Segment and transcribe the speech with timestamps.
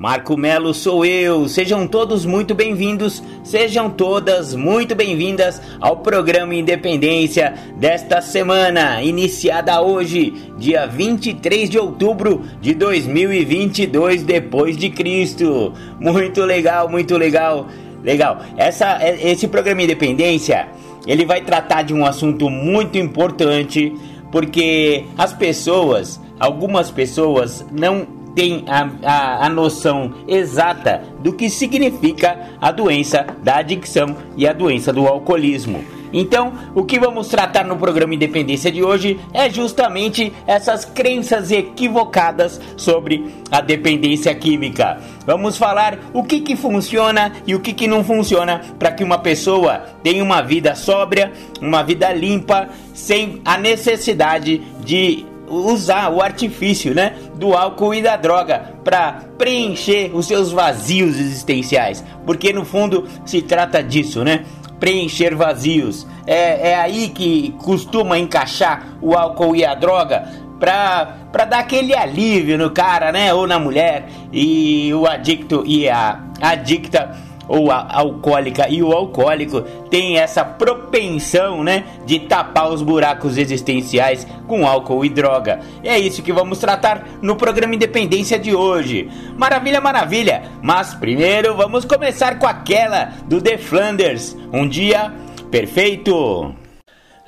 [0.00, 1.46] Marco Melo sou eu.
[1.46, 10.32] Sejam todos muito bem-vindos, sejam todas muito bem-vindas ao programa Independência desta semana, iniciada hoje,
[10.56, 15.74] dia 23 de outubro de 2022 depois de Cristo.
[16.00, 17.68] Muito legal, muito legal.
[18.02, 18.40] Legal.
[18.56, 20.66] Essa esse programa Independência,
[21.06, 23.92] ele vai tratar de um assunto muito importante,
[24.32, 32.50] porque as pessoas, algumas pessoas não tem a, a, a, noção exata do que significa
[32.60, 35.84] a doença da adicção e a doença do alcoolismo.
[36.12, 42.60] Então, o que vamos tratar no programa Independência de hoje é justamente essas crenças equivocadas
[42.76, 44.98] sobre a dependência química.
[45.24, 49.18] Vamos falar o que, que funciona e o que, que não funciona para que uma
[49.18, 56.94] pessoa tenha uma vida sóbria, uma vida limpa, sem a necessidade de usar o artifício,
[56.94, 63.06] né, do álcool e da droga para preencher os seus vazios existenciais, porque no fundo
[63.24, 64.44] se trata disso, né?
[64.78, 66.06] Preencher vazios.
[66.26, 70.26] É, é aí que costuma encaixar o álcool e a droga
[70.58, 73.34] pra, pra dar aquele alívio no cara, né?
[73.34, 74.08] Ou na mulher.
[74.32, 77.10] E o adicto e a adicta
[77.50, 84.24] ou a alcoólica e o alcoólico tem essa propensão, né, de tapar os buracos existenciais
[84.46, 85.58] com álcool e droga.
[85.82, 89.10] É isso que vamos tratar no programa Independência de hoje.
[89.36, 90.42] Maravilha, maravilha.
[90.62, 95.12] Mas primeiro vamos começar com aquela do The Flanders, um dia
[95.50, 96.59] perfeito.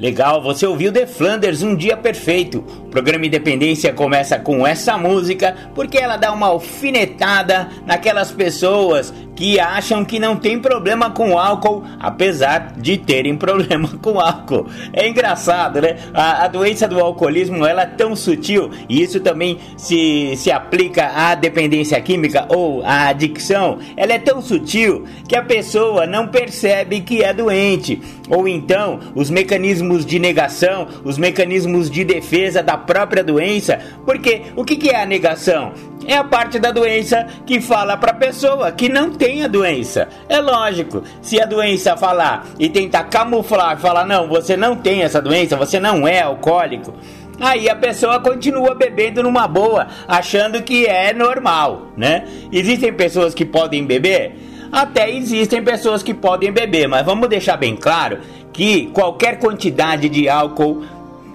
[0.02, 2.58] Legal, você ouviu The Flanders, Um Dia Perfeito.
[2.58, 9.58] O programa Independência começa com essa música porque ela dá uma alfinetada naquelas pessoas que
[9.58, 14.66] acham que não tem problema com álcool, apesar de terem problema com álcool.
[14.92, 15.96] É engraçado, né?
[16.12, 21.12] A, a, doença do alcoolismo ela é tão sutil e isso também se, se aplica
[21.14, 23.78] à dependência química ou à adicção.
[23.96, 28.00] Ela é tão sutil que a pessoa não percebe que é doente.
[28.28, 33.78] Ou então, os mecanismos de negação, os mecanismos de defesa da própria doença.
[34.04, 35.72] Porque o que, que é a negação?
[36.06, 40.08] é a parte da doença que fala para a pessoa que não tem a doença.
[40.28, 45.20] É lógico, se a doença falar e tentar camuflar, falar não, você não tem essa
[45.20, 46.92] doença, você não é alcoólico.
[47.40, 52.24] Aí a pessoa continua bebendo numa boa, achando que é normal, né?
[52.52, 54.51] Existem pessoas que podem beber?
[54.72, 58.20] Até existem pessoas que podem beber, mas vamos deixar bem claro
[58.54, 60.82] que qualquer quantidade de álcool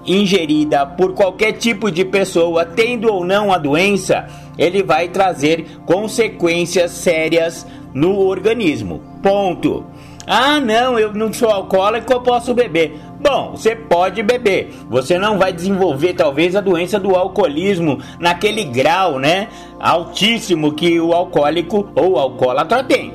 [0.08, 4.28] ingerida por qualquer tipo de pessoa, tendo ou não a doença,
[4.58, 9.04] ele vai trazer consequências sérias no organismo.
[9.22, 9.86] Ponto.
[10.30, 13.00] Ah, não, eu não sou alcoólico, eu posso beber.
[13.22, 14.74] Bom, você pode beber.
[14.90, 19.48] Você não vai desenvolver talvez a doença do alcoolismo naquele grau, né,
[19.80, 23.14] altíssimo que o alcoólico ou alcoólatra tem.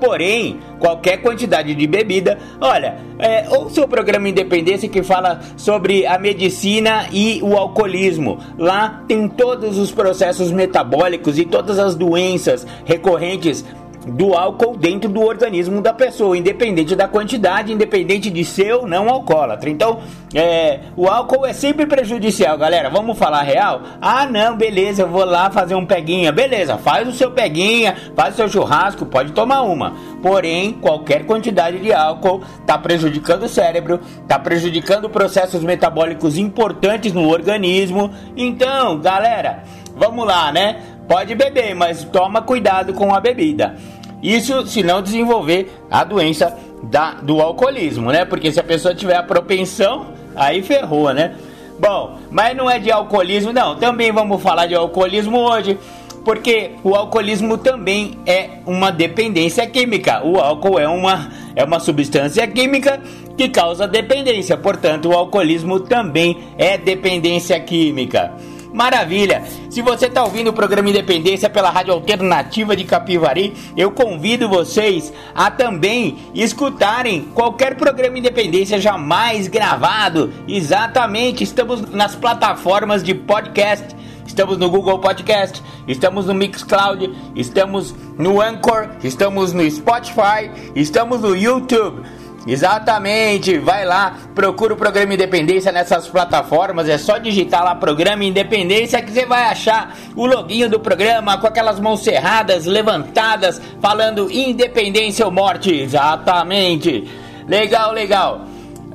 [0.00, 6.18] Porém, qualquer quantidade de bebida, olha, é, ouça o programa Independência que fala sobre a
[6.18, 8.38] medicina e o alcoolismo.
[8.58, 13.64] Lá tem todos os processos metabólicos e todas as doenças recorrentes
[14.06, 19.08] do álcool dentro do organismo da pessoa, independente da quantidade, independente de ser ou não
[19.08, 19.70] alcoólatra.
[19.70, 20.00] Então,
[20.34, 22.90] é, o álcool é sempre prejudicial, galera.
[22.90, 23.82] Vamos falar real?
[24.00, 26.32] Ah, não, beleza, eu vou lá fazer um peguinha.
[26.32, 29.94] Beleza, faz o seu peguinha, faz o seu churrasco, pode tomar uma.
[30.22, 37.28] Porém, qualquer quantidade de álcool está prejudicando o cérebro, está prejudicando processos metabólicos importantes no
[37.28, 38.10] organismo.
[38.36, 39.64] Então, galera,
[39.96, 40.80] vamos lá, né?
[41.08, 43.76] Pode beber, mas toma cuidado com a bebida.
[44.22, 48.24] Isso se não desenvolver a doença da, do alcoolismo, né?
[48.24, 50.06] Porque se a pessoa tiver a propensão,
[50.36, 51.34] aí ferrou, né?
[51.78, 53.76] Bom, mas não é de alcoolismo, não.
[53.76, 55.76] Também vamos falar de alcoolismo hoje,
[56.24, 60.24] porque o alcoolismo também é uma dependência química.
[60.24, 63.00] O álcool é uma, é uma substância química
[63.36, 68.32] que causa dependência, portanto, o alcoolismo também é dependência química.
[68.72, 69.42] Maravilha!
[69.68, 75.12] Se você está ouvindo o programa Independência pela Rádio Alternativa de Capivari, eu convido vocês
[75.34, 80.32] a também escutarem qualquer programa Independência jamais gravado.
[80.48, 83.94] Exatamente, estamos nas plataformas de podcast.
[84.26, 91.36] Estamos no Google Podcast, estamos no Mixcloud, estamos no Anchor, estamos no Spotify, estamos no
[91.36, 92.02] YouTube.
[92.46, 99.00] Exatamente, vai lá, procura o programa Independência nessas plataformas, é só digitar lá programa Independência
[99.00, 105.24] que você vai achar o loginho do programa com aquelas mãos cerradas, levantadas, falando Independência
[105.24, 105.72] ou Morte.
[105.72, 107.08] Exatamente.
[107.46, 108.40] Legal, legal.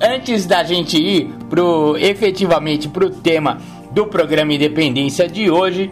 [0.02, 3.58] Antes da gente ir pro efetivamente pro tema
[3.92, 5.90] do programa Independência de hoje,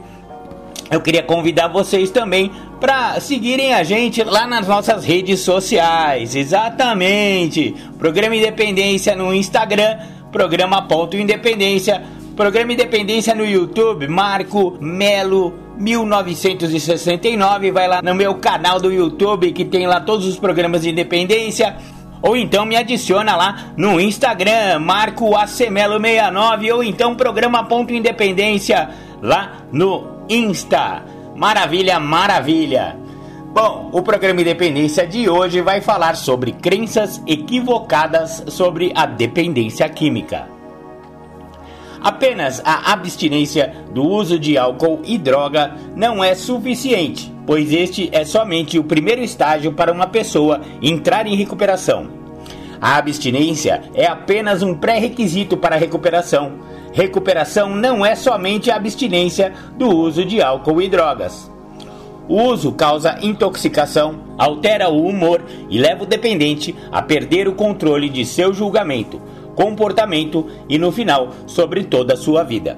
[0.91, 6.35] eu queria convidar vocês também para seguirem a gente lá nas nossas redes sociais.
[6.35, 7.75] Exatamente.
[7.97, 9.97] Programa Independência no Instagram,
[10.31, 12.03] programa Ponto Independência,
[12.35, 17.71] programa Independência no YouTube, Marco Melo 1969.
[17.71, 21.77] Vai lá no meu canal do YouTube que tem lá todos os programas de independência.
[22.21, 28.89] Ou então me adiciona lá no Instagram, Marco Acemelo 69 ou então programa Ponto Independência
[29.21, 31.14] lá no Insta.
[31.35, 32.95] Maravilha, maravilha.
[33.53, 40.47] Bom, o programa Independência de hoje vai falar sobre crenças equivocadas sobre a dependência química.
[42.01, 48.23] Apenas a abstinência do uso de álcool e droga não é suficiente, pois este é
[48.23, 52.07] somente o primeiro estágio para uma pessoa entrar em recuperação.
[52.79, 56.59] A abstinência é apenas um pré-requisito para a recuperação
[56.95, 61.51] recuperação não é somente a abstinência do uso de álcool e drogas.
[62.25, 68.07] O uso causa intoxicação, altera o humor e leva o dependente a perder o controle
[68.07, 69.21] de seu julgamento,
[69.55, 72.77] comportamento e, no final, sobre toda a sua vida.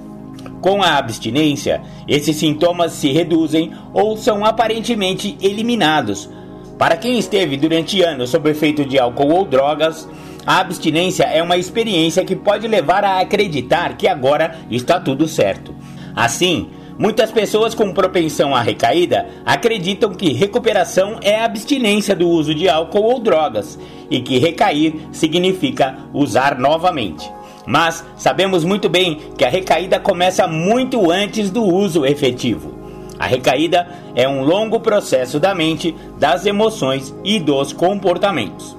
[0.62, 6.28] Com a abstinência, esses sintomas se reduzem ou são aparentemente eliminados.
[6.76, 10.10] Para quem esteve durante anos sob efeito de álcool ou drogas,
[10.48, 15.76] a abstinência é uma experiência que pode levar a acreditar que agora está tudo certo.
[16.16, 22.56] Assim, muitas pessoas com propensão à recaída acreditam que recuperação é a abstinência do uso
[22.56, 23.78] de álcool ou drogas
[24.10, 27.30] e que recair significa usar novamente.
[27.66, 32.74] Mas sabemos muito bem que a recaída começa muito antes do uso efetivo.
[33.20, 33.86] A recaída
[34.16, 38.77] é um longo processo da mente, das emoções e dos comportamentos.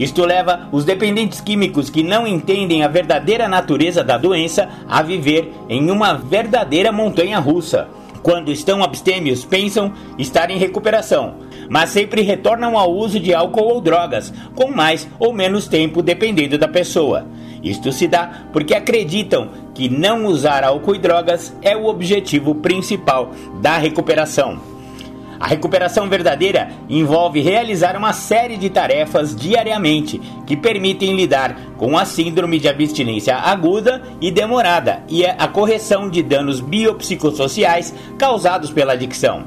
[0.00, 5.52] Isto leva os dependentes químicos que não entendem a verdadeira natureza da doença a viver
[5.68, 7.86] em uma verdadeira montanha russa.
[8.22, 11.34] Quando estão abstêmios, pensam estar em recuperação,
[11.68, 16.56] mas sempre retornam ao uso de álcool ou drogas, com mais ou menos tempo dependendo
[16.56, 17.26] da pessoa.
[17.62, 23.32] Isto se dá porque acreditam que não usar álcool e drogas é o objetivo principal
[23.60, 24.69] da recuperação.
[25.40, 32.04] A recuperação verdadeira envolve realizar uma série de tarefas diariamente que permitem lidar com a
[32.04, 39.44] síndrome de abstinência aguda e demorada e a correção de danos biopsicossociais causados pela adicção.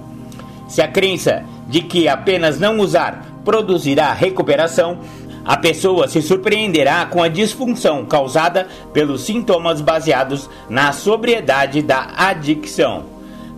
[0.67, 4.97] Se a crença de que apenas não usar produzirá recuperação,
[5.45, 13.03] a pessoa se surpreenderá com a disfunção causada pelos sintomas baseados na sobriedade da adicção.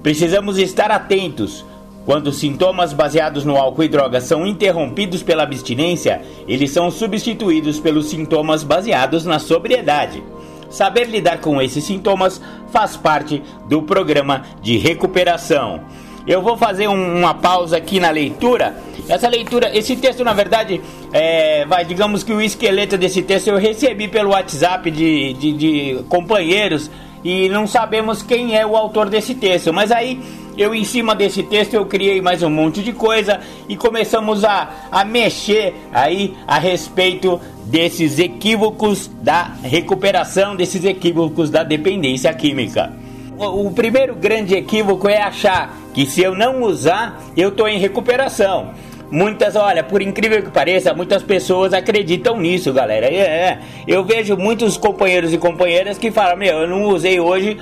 [0.04, 1.64] Precisamos estar atentos
[2.06, 8.10] quando sintomas baseados no álcool e drogas são interrompidos pela abstinência, eles são substituídos pelos
[8.10, 10.24] sintomas baseados na sobriedade.
[10.70, 12.40] Saber lidar com esses sintomas
[12.72, 15.82] faz parte do programa de recuperação.
[16.28, 18.76] Eu vou fazer um, uma pausa aqui na leitura.
[19.08, 20.82] Essa leitura, esse texto, na verdade,
[21.14, 26.04] é, vai, digamos que o esqueleto desse texto eu recebi pelo WhatsApp de, de, de
[26.10, 26.90] companheiros
[27.24, 29.72] e não sabemos quem é o autor desse texto.
[29.72, 30.20] Mas aí
[30.58, 34.88] eu em cima desse texto eu criei mais um monte de coisa e começamos a,
[34.92, 42.94] a mexer aí a respeito desses equívocos da recuperação, desses equívocos da dependência química.
[43.38, 47.80] O, o primeiro grande equívoco é achar que se eu não usar, eu estou em
[47.80, 48.74] recuperação.
[49.12, 53.06] Muitas, olha, por incrível que pareça, muitas pessoas acreditam nisso, galera.
[53.06, 57.58] É, é, eu vejo muitos companheiros e companheiras que falam: Meu, eu não usei hoje,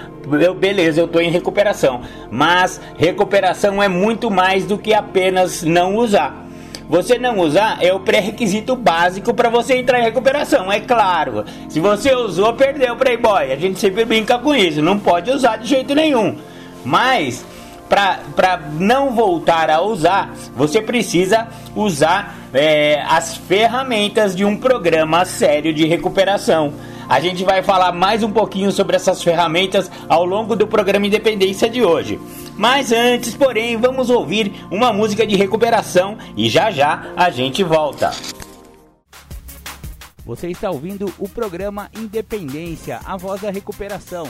[0.57, 2.01] beleza, eu tô em recuperação.
[2.31, 6.43] Mas recuperação é muito mais do que apenas não usar.
[6.89, 11.43] Você não usar é o pré-requisito básico para você entrar em recuperação, é claro.
[11.69, 13.51] Se você usou, perdeu o Playboy.
[13.51, 16.35] A gente sempre brinca com isso, não pode usar de jeito nenhum.
[16.85, 17.45] Mas
[17.93, 25.71] para não voltar a usar, você precisa usar é, as ferramentas de um programa sério
[25.71, 26.73] de recuperação.
[27.07, 31.69] a gente vai falar mais um pouquinho sobre essas ferramentas ao longo do programa Independência
[31.69, 32.19] de hoje.
[32.57, 38.12] Mas antes, porém, vamos ouvir uma música de recuperação e já já a gente volta.
[40.25, 44.27] Você está ouvindo o programa Independência, a voz da recuperação.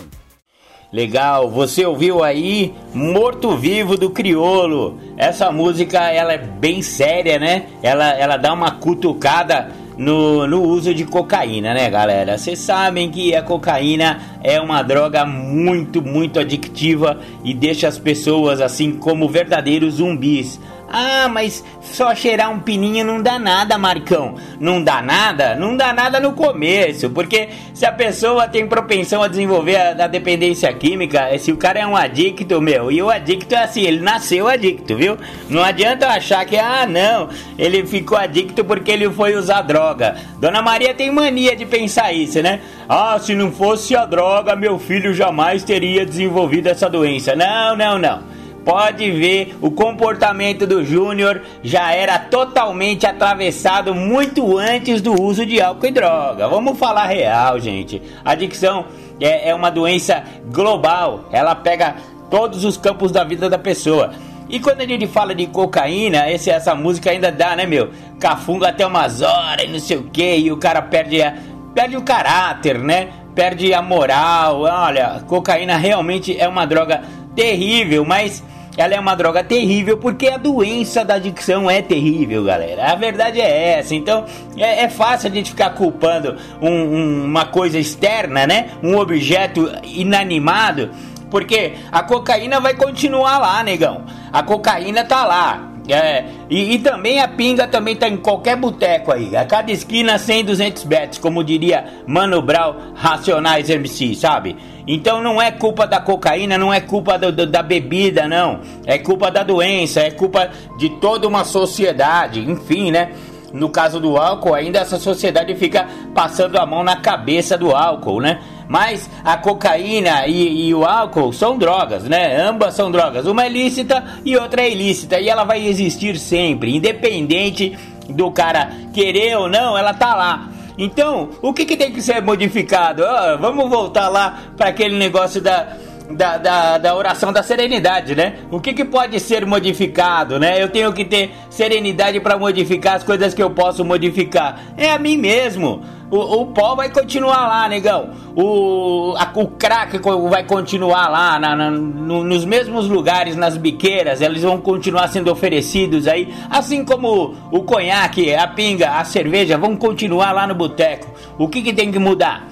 [0.93, 4.99] Legal, você ouviu aí Morto Vivo do Criolo.
[5.17, 7.65] Essa música ela é bem séria, né?
[7.81, 12.37] Ela, ela dá uma cutucada no, no uso de cocaína, né, galera?
[12.37, 18.61] Vocês sabem que a cocaína é uma droga muito, muito adictiva e deixa as pessoas
[18.61, 20.59] assim como verdadeiros zumbis.
[20.95, 24.35] Ah, mas só cheirar um pininho não dá nada, Marcão.
[24.59, 25.55] Não dá nada?
[25.55, 30.07] Não dá nada no começo, porque se a pessoa tem propensão a desenvolver a, a
[30.07, 34.01] dependência química, se o cara é um adicto, meu, e o adicto é assim, ele
[34.01, 35.17] nasceu adicto, viu?
[35.49, 40.15] Não adianta achar que, ah, não, ele ficou adicto porque ele foi usar droga.
[40.37, 42.59] Dona Maria tem mania de pensar isso, né?
[42.87, 47.35] Ah, se não fosse a droga, meu filho jamais teria desenvolvido essa doença.
[47.35, 48.42] Não, não, não.
[48.63, 55.61] Pode ver, o comportamento do Júnior já era totalmente atravessado muito antes do uso de
[55.61, 56.47] álcool e droga.
[56.47, 58.01] Vamos falar real, gente.
[58.23, 58.85] Adicção
[59.19, 61.95] é, é uma doença global, ela pega
[62.29, 64.11] todos os campos da vida da pessoa.
[64.49, 67.89] E quando a gente fala de cocaína, esse, essa música ainda dá, né, meu?
[68.19, 71.33] Cafunga até umas horas e não sei o que, e o cara perde, a,
[71.73, 73.09] perde o caráter, né?
[73.35, 74.61] Perde a moral.
[74.61, 77.01] Olha, cocaína realmente é uma droga
[77.35, 78.43] terrível, mas
[78.75, 82.91] ela é uma droga terrível porque a doença da adicção é terrível, galera.
[82.91, 83.93] A verdade é essa.
[83.93, 84.25] Então
[84.57, 88.69] é, é fácil a gente ficar culpando um, um, uma coisa externa, né?
[88.81, 90.89] Um objeto inanimado,
[91.29, 94.05] porque a cocaína vai continuar lá, negão.
[94.31, 95.69] A cocaína tá lá.
[95.87, 99.35] É, e, e, também a pinga também tá em qualquer boteco aí.
[99.35, 104.55] A cada esquina 100, 200 bets, como diria Mano Brown, Racionais MC, sabe?
[104.87, 108.59] Então não é culpa da cocaína, não é culpa do, do, da bebida, não.
[108.85, 113.11] É culpa da doença, é culpa de toda uma sociedade, enfim, né?
[113.53, 118.19] No caso do álcool, ainda essa sociedade fica passando a mão na cabeça do álcool,
[118.19, 118.41] né?
[118.67, 122.41] Mas a cocaína e, e, o álcool são drogas, né?
[122.41, 123.27] Ambas são drogas.
[123.27, 125.19] Uma é lícita e outra é ilícita.
[125.19, 127.77] E ela vai existir sempre, independente
[128.09, 130.49] do cara querer ou não, ela tá lá.
[130.77, 133.03] Então, o que, que tem que ser modificado?
[133.03, 135.77] Oh, vamos voltar lá para aquele negócio da,
[136.15, 138.35] da, da, da, oração da serenidade, né?
[138.51, 140.61] O que, que pode ser modificado, né?
[140.61, 144.59] Eu tenho que ter serenidade para modificar as coisas que eu posso modificar.
[144.77, 145.81] É a mim mesmo.
[146.11, 148.11] O, o pó vai continuar lá, negão.
[148.35, 154.21] O, a, o crack vai continuar lá, na, na, no, nos mesmos lugares, nas biqueiras.
[154.21, 156.31] Eles vão continuar sendo oferecidos aí.
[156.49, 161.11] Assim como o, o conhaque, a pinga, a cerveja vão continuar lá no boteco.
[161.37, 162.47] O que, que tem que mudar?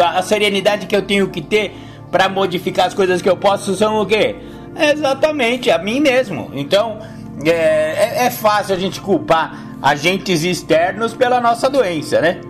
[0.00, 1.74] A, a serenidade que eu tenho que ter
[2.12, 4.36] para modificar as coisas que eu posso são o quê?
[4.76, 6.50] Exatamente, a mim mesmo.
[6.52, 6.98] Então,
[7.44, 12.40] é, é, é fácil a gente culpar agentes externos pela nossa doença, né?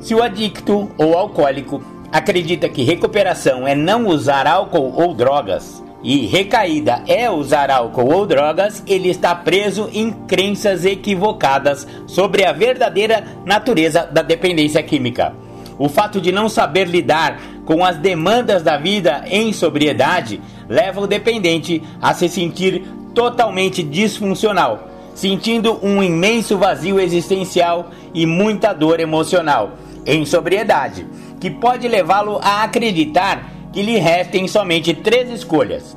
[0.00, 6.26] Se o adicto ou alcoólico acredita que recuperação é não usar álcool ou drogas e
[6.26, 13.24] recaída é usar álcool ou drogas, ele está preso em crenças equivocadas sobre a verdadeira
[13.44, 15.34] natureza da dependência química.
[15.80, 21.06] O fato de não saber lidar com as demandas da vida em sobriedade leva o
[21.06, 22.84] dependente a se sentir
[23.14, 29.70] totalmente disfuncional, sentindo um imenso vazio existencial e muita dor emocional
[30.04, 31.06] em sobriedade,
[31.40, 35.96] que pode levá-lo a acreditar que lhe restem somente três escolhas: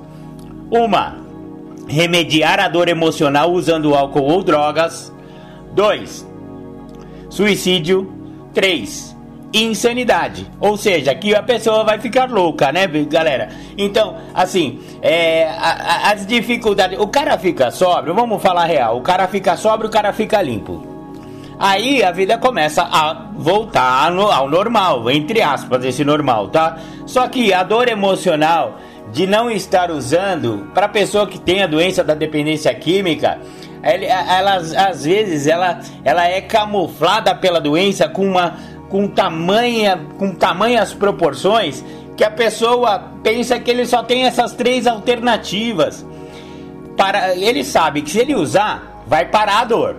[0.72, 1.18] uma,
[1.90, 5.12] remediar a dor emocional usando álcool ou drogas.
[5.74, 6.26] 2.
[7.30, 8.14] Suicídio.
[8.54, 9.13] 3.
[9.54, 10.50] Insanidade.
[10.60, 13.50] Ou seja, que a pessoa vai ficar louca, né, galera?
[13.78, 16.98] Então, assim, é, a, a, as dificuldades.
[17.00, 18.98] O cara fica sóbrio, vamos falar real.
[18.98, 20.94] O cara fica sóbrio, o cara fica limpo.
[21.60, 26.78] Aí a vida começa a voltar ao normal, entre aspas, esse normal, tá?
[27.06, 28.80] Só que a dor emocional
[29.12, 33.40] de não estar usando, para pessoa que tem a doença da dependência química,
[33.84, 38.56] ela, às vezes ela, ela é camuflada pela doença com uma
[38.94, 41.84] com tamanha com tamanhas proporções
[42.16, 46.06] que a pessoa pensa que ele só tem essas três alternativas.
[46.96, 49.96] Para ele sabe que se ele usar, vai parar a dor,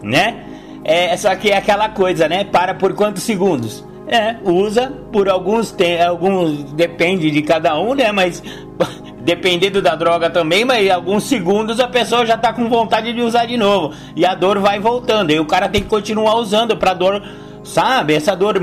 [0.00, 0.44] né?
[0.84, 2.44] É, só que é aquela coisa, né?
[2.44, 3.84] Para por quantos segundos?
[4.06, 8.12] É, usa por alguns tem alguns depende de cada um, né?
[8.12, 8.40] Mas
[9.18, 13.46] dependendo da droga também, mas alguns segundos a pessoa já tá com vontade de usar
[13.46, 15.32] de novo e a dor vai voltando.
[15.32, 17.20] E o cara tem que continuar usando para dor
[17.68, 18.14] sabe?
[18.14, 18.60] Essa dor,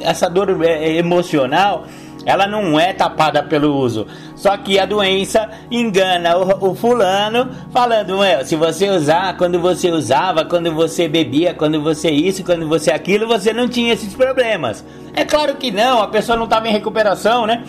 [0.00, 1.84] essa dor é, emocional
[2.26, 4.06] ela não é tapada pelo uso.
[4.34, 10.44] Só que a doença engana o, o fulano, falando: se você usar, quando você usava,
[10.44, 14.84] quando você bebia, quando você isso, quando você aquilo, você não tinha esses problemas.
[15.14, 17.62] É claro que não, a pessoa não estava em recuperação, né?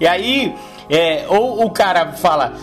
[0.00, 0.52] E aí,
[0.90, 2.54] é, ou o cara fala: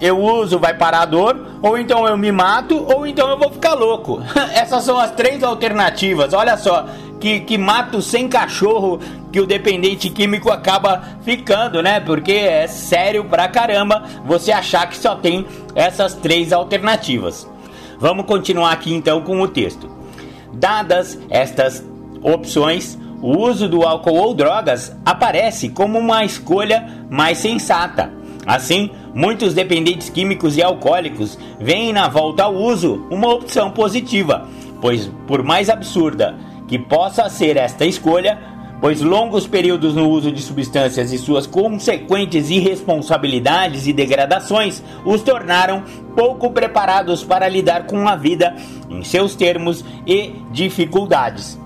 [0.00, 3.50] eu uso, vai parar a dor, ou então eu me mato, ou então eu vou
[3.50, 4.22] ficar louco.
[4.52, 6.32] Essas são as três alternativas.
[6.32, 6.86] Olha só,
[7.26, 9.00] que, que mato sem cachorro
[9.32, 11.98] que o dependente químico acaba ficando, né?
[11.98, 17.48] Porque é sério pra caramba você achar que só tem essas três alternativas.
[17.98, 19.90] Vamos continuar aqui então com o texto.
[20.52, 21.84] Dadas estas
[22.22, 28.12] opções, o uso do álcool ou drogas aparece como uma escolha mais sensata.
[28.46, 34.46] Assim, muitos dependentes químicos e alcoólicos veem na volta ao uso uma opção positiva,
[34.80, 38.38] pois, por mais absurda que possa ser esta escolha,
[38.80, 45.82] pois longos períodos no uso de substâncias e suas consequentes irresponsabilidades e degradações os tornaram
[46.14, 48.54] pouco preparados para lidar com a vida
[48.90, 51.58] em seus termos e dificuldades.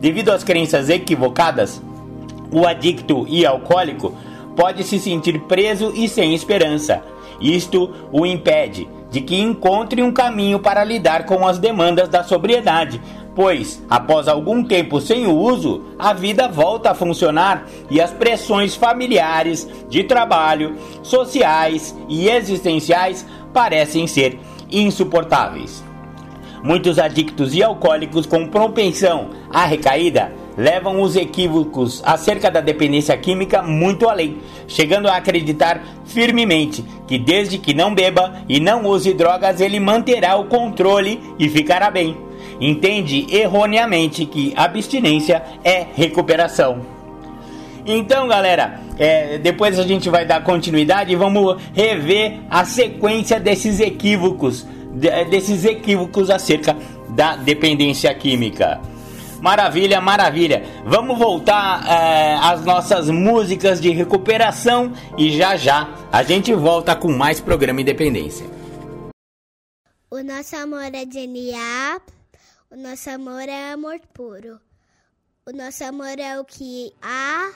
[0.00, 1.82] Devido às crenças equivocadas,
[2.52, 4.14] o adicto e alcoólico
[4.54, 7.02] pode se sentir preso e sem esperança.
[7.40, 13.00] Isto o impede de que encontre um caminho para lidar com as demandas da sobriedade,
[13.36, 18.74] pois, após algum tempo sem o uso, a vida volta a funcionar e as pressões
[18.74, 24.40] familiares, de trabalho, sociais e existenciais parecem ser
[24.72, 25.84] insuportáveis.
[26.64, 33.62] Muitos adictos e alcoólicos com propensão à recaída levam os equívocos acerca da dependência química
[33.62, 39.60] muito além, chegando a acreditar firmemente que desde que não beba e não use drogas
[39.60, 42.25] ele manterá o controle e ficará bem
[42.60, 46.80] entende erroneamente que abstinência é recuperação.
[47.86, 53.78] Então, galera, é, depois a gente vai dar continuidade e vamos rever a sequência desses
[53.78, 54.66] equívocos,
[55.30, 56.76] desses equívocos acerca
[57.10, 58.80] da dependência química.
[59.40, 60.64] Maravilha, maravilha.
[60.84, 67.12] Vamos voltar é, às nossas músicas de recuperação e já já a gente volta com
[67.12, 68.46] mais programa Independência.
[70.10, 72.00] O nosso amor é genial.
[72.76, 74.60] O nosso amor é amor puro.
[75.46, 77.50] O nosso amor é o que há,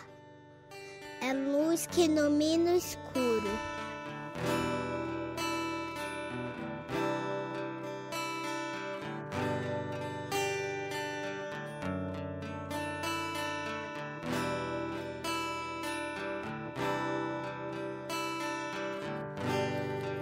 [1.20, 3.50] é luz que ilumina o escuro.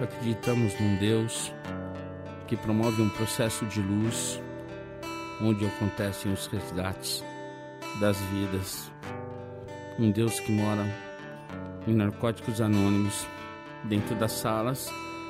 [0.03, 1.53] Acreditamos num Deus
[2.49, 4.41] que promove um processo de luz
[5.41, 7.23] onde acontecem os resgates
[7.99, 8.91] das vidas.
[9.97, 10.85] Um Deus que mora
[11.87, 13.25] em narcóticos anônimos,
[13.83, 14.89] dentro das salas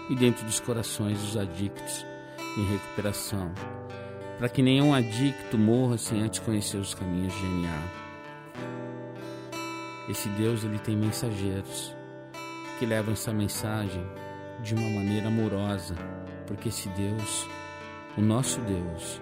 [0.10, 2.06] e dentro dos corações dos adictos
[2.58, 3.52] em recuperação,
[4.38, 7.84] para que nenhum adicto morra sem antes conhecer os caminhos de NA.
[10.10, 11.95] Esse Deus ele tem mensageiros
[12.80, 14.04] que levam essa mensagem
[14.63, 15.95] de uma maneira amorosa,
[16.48, 17.48] porque esse Deus,
[18.17, 19.22] o nosso Deus,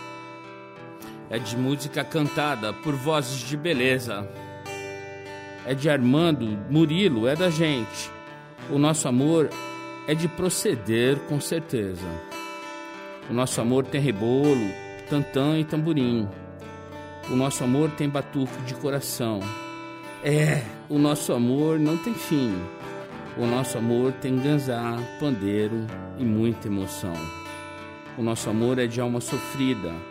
[1.31, 4.27] é de música cantada por vozes de beleza.
[5.65, 8.11] É de Armando, Murilo, é da gente.
[8.69, 9.49] O nosso amor
[10.09, 12.05] é de proceder com certeza.
[13.29, 14.67] O nosso amor tem rebolo,
[15.09, 16.27] tantã e tamborim.
[17.29, 19.39] O nosso amor tem batuque de coração.
[20.21, 22.61] É, o nosso amor não tem fim.
[23.37, 25.87] O nosso amor tem ganzá, pandeiro
[26.19, 27.13] e muita emoção.
[28.17, 30.10] O nosso amor é de alma sofrida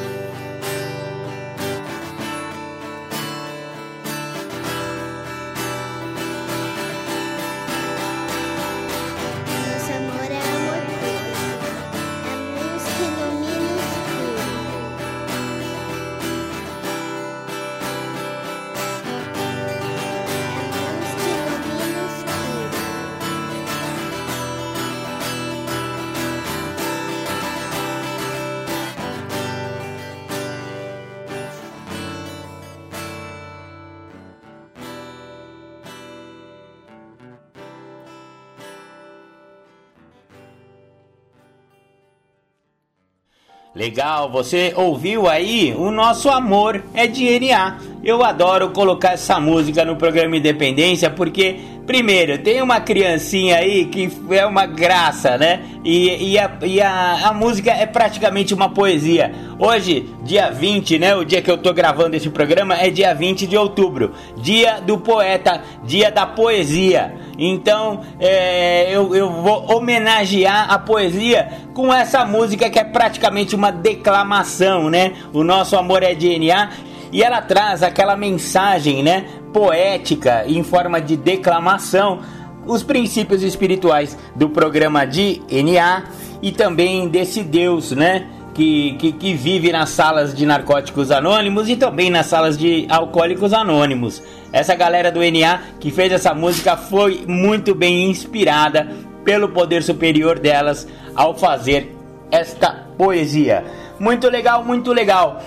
[43.81, 45.73] Legal, você ouviu aí?
[45.75, 47.79] O nosso amor é DNA.
[48.03, 54.11] Eu adoro colocar essa música no programa Independência porque, primeiro, tem uma criancinha aí que
[54.31, 55.61] é uma graça, né?
[55.85, 59.31] E, e, a, e a, a música é praticamente uma poesia.
[59.59, 61.15] Hoje, dia 20, né?
[61.15, 64.97] O dia que eu tô gravando esse programa é dia 20 de outubro, dia do
[64.97, 67.13] poeta, dia da poesia.
[67.37, 73.71] Então é, eu, eu vou homenagear a poesia com essa música que é praticamente uma
[73.71, 75.13] declamação, né?
[75.31, 79.25] O nosso amor é DNA e ela traz aquela mensagem, né?
[79.51, 82.19] Poética em forma de declamação,
[82.65, 86.03] os princípios espirituais do programa de NA
[86.41, 88.27] e também desse Deus, né?
[88.53, 93.53] Que, que, que, vive nas salas de narcóticos anônimos e também nas salas de alcoólicos
[93.53, 94.21] anônimos.
[94.51, 98.89] Essa galera do NA que fez essa música foi muito bem inspirada
[99.23, 101.95] pelo poder superior delas ao fazer
[102.29, 103.63] esta poesia.
[103.97, 105.41] Muito legal, muito legal.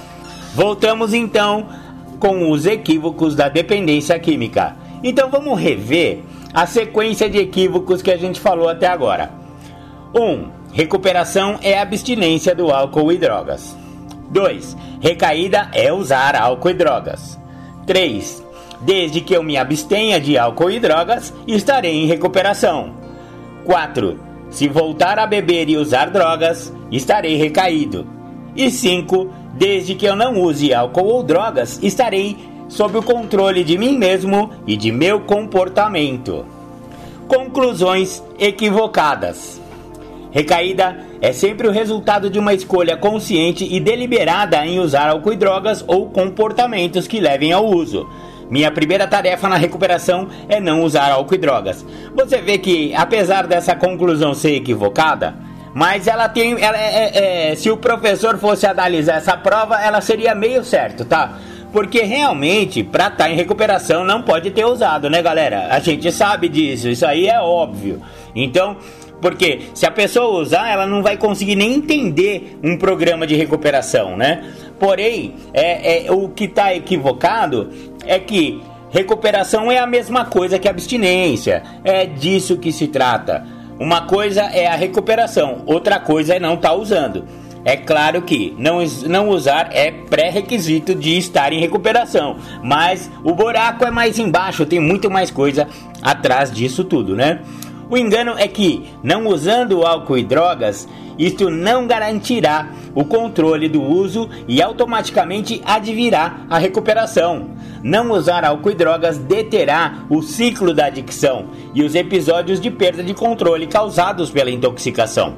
[0.55, 1.67] Voltamos então
[2.21, 4.77] com os equívocos da dependência química.
[5.03, 6.21] Então vamos rever
[6.55, 9.33] a sequência de equívocos que a gente falou até agora.
[10.15, 10.23] 1.
[10.23, 13.77] Um, recuperação é abstinência do álcool e drogas.
[14.31, 14.77] 2.
[15.01, 17.39] Recaída é usar álcool e drogas.
[17.85, 18.45] 3.
[18.81, 22.95] Desde que eu me abstenha de álcool e drogas, estarei em recuperação.
[23.65, 24.21] 4.
[24.51, 28.07] Se voltar a beber e usar drogas, estarei recaído.
[28.55, 29.44] E 5.
[29.57, 32.37] Desde que eu não use álcool ou drogas, estarei
[32.69, 36.45] sob o controle de mim mesmo e de meu comportamento.
[37.29, 39.61] Conclusões equivocadas.
[40.33, 45.37] Recaída é sempre o resultado de uma escolha consciente e deliberada em usar álcool e
[45.37, 48.09] drogas ou comportamentos que levem ao uso.
[48.51, 51.87] Minha primeira tarefa na recuperação é não usar álcool e drogas.
[52.17, 55.37] Você vê que, apesar dessa conclusão ser equivocada,
[55.75, 56.53] mas ela tem.
[56.63, 61.05] Ela é, é, é, se o professor fosse analisar essa prova, ela seria meio certo,
[61.05, 61.39] tá?
[61.73, 65.67] Porque realmente, pra estar tá em recuperação, não pode ter usado, né, galera?
[65.71, 68.01] A gente sabe disso, isso aí é óbvio.
[68.33, 68.77] Então,
[69.21, 74.17] porque se a pessoa usar, ela não vai conseguir nem entender um programa de recuperação,
[74.17, 74.45] né?
[74.79, 77.73] Porém, é, é o que está equivocado
[78.07, 81.65] é que recuperação é a mesma coisa que abstinência.
[81.83, 83.45] É disso que se trata.
[83.79, 87.25] Uma coisa é a recuperação, outra coisa é não estar tá usando.
[87.65, 93.85] É claro que não, não usar é pré-requisito de estar em recuperação, mas o buraco
[93.85, 95.67] é mais embaixo, tem muito mais coisa
[96.03, 97.41] atrás disso tudo, né?
[97.95, 103.81] O engano é que, não usando álcool e drogas, isto não garantirá o controle do
[103.81, 107.51] uso e automaticamente advirá a recuperação.
[107.85, 113.01] Não usar álcool e drogas deterá o ciclo da adicção e os episódios de perda
[113.01, 115.37] de controle causados pela intoxicação.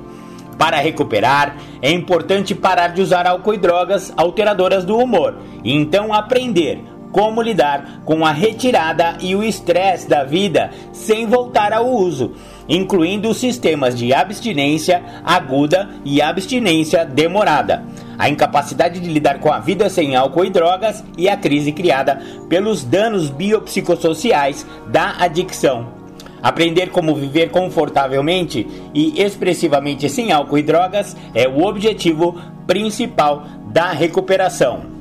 [0.56, 6.10] Para recuperar, é importante parar de usar álcool e drogas alteradoras do humor e então
[6.10, 6.82] aprender
[7.16, 12.32] como lidar com a retirada e o estresse da vida sem voltar ao uso,
[12.68, 17.82] incluindo os sistemas de abstinência aguda e abstinência demorada,
[18.18, 22.20] a incapacidade de lidar com a vida sem álcool e drogas e a crise criada
[22.50, 25.86] pelos danos biopsicossociais da adicção.
[26.42, 33.90] Aprender como viver confortavelmente e expressivamente sem álcool e drogas é o objetivo principal da
[33.90, 34.95] recuperação.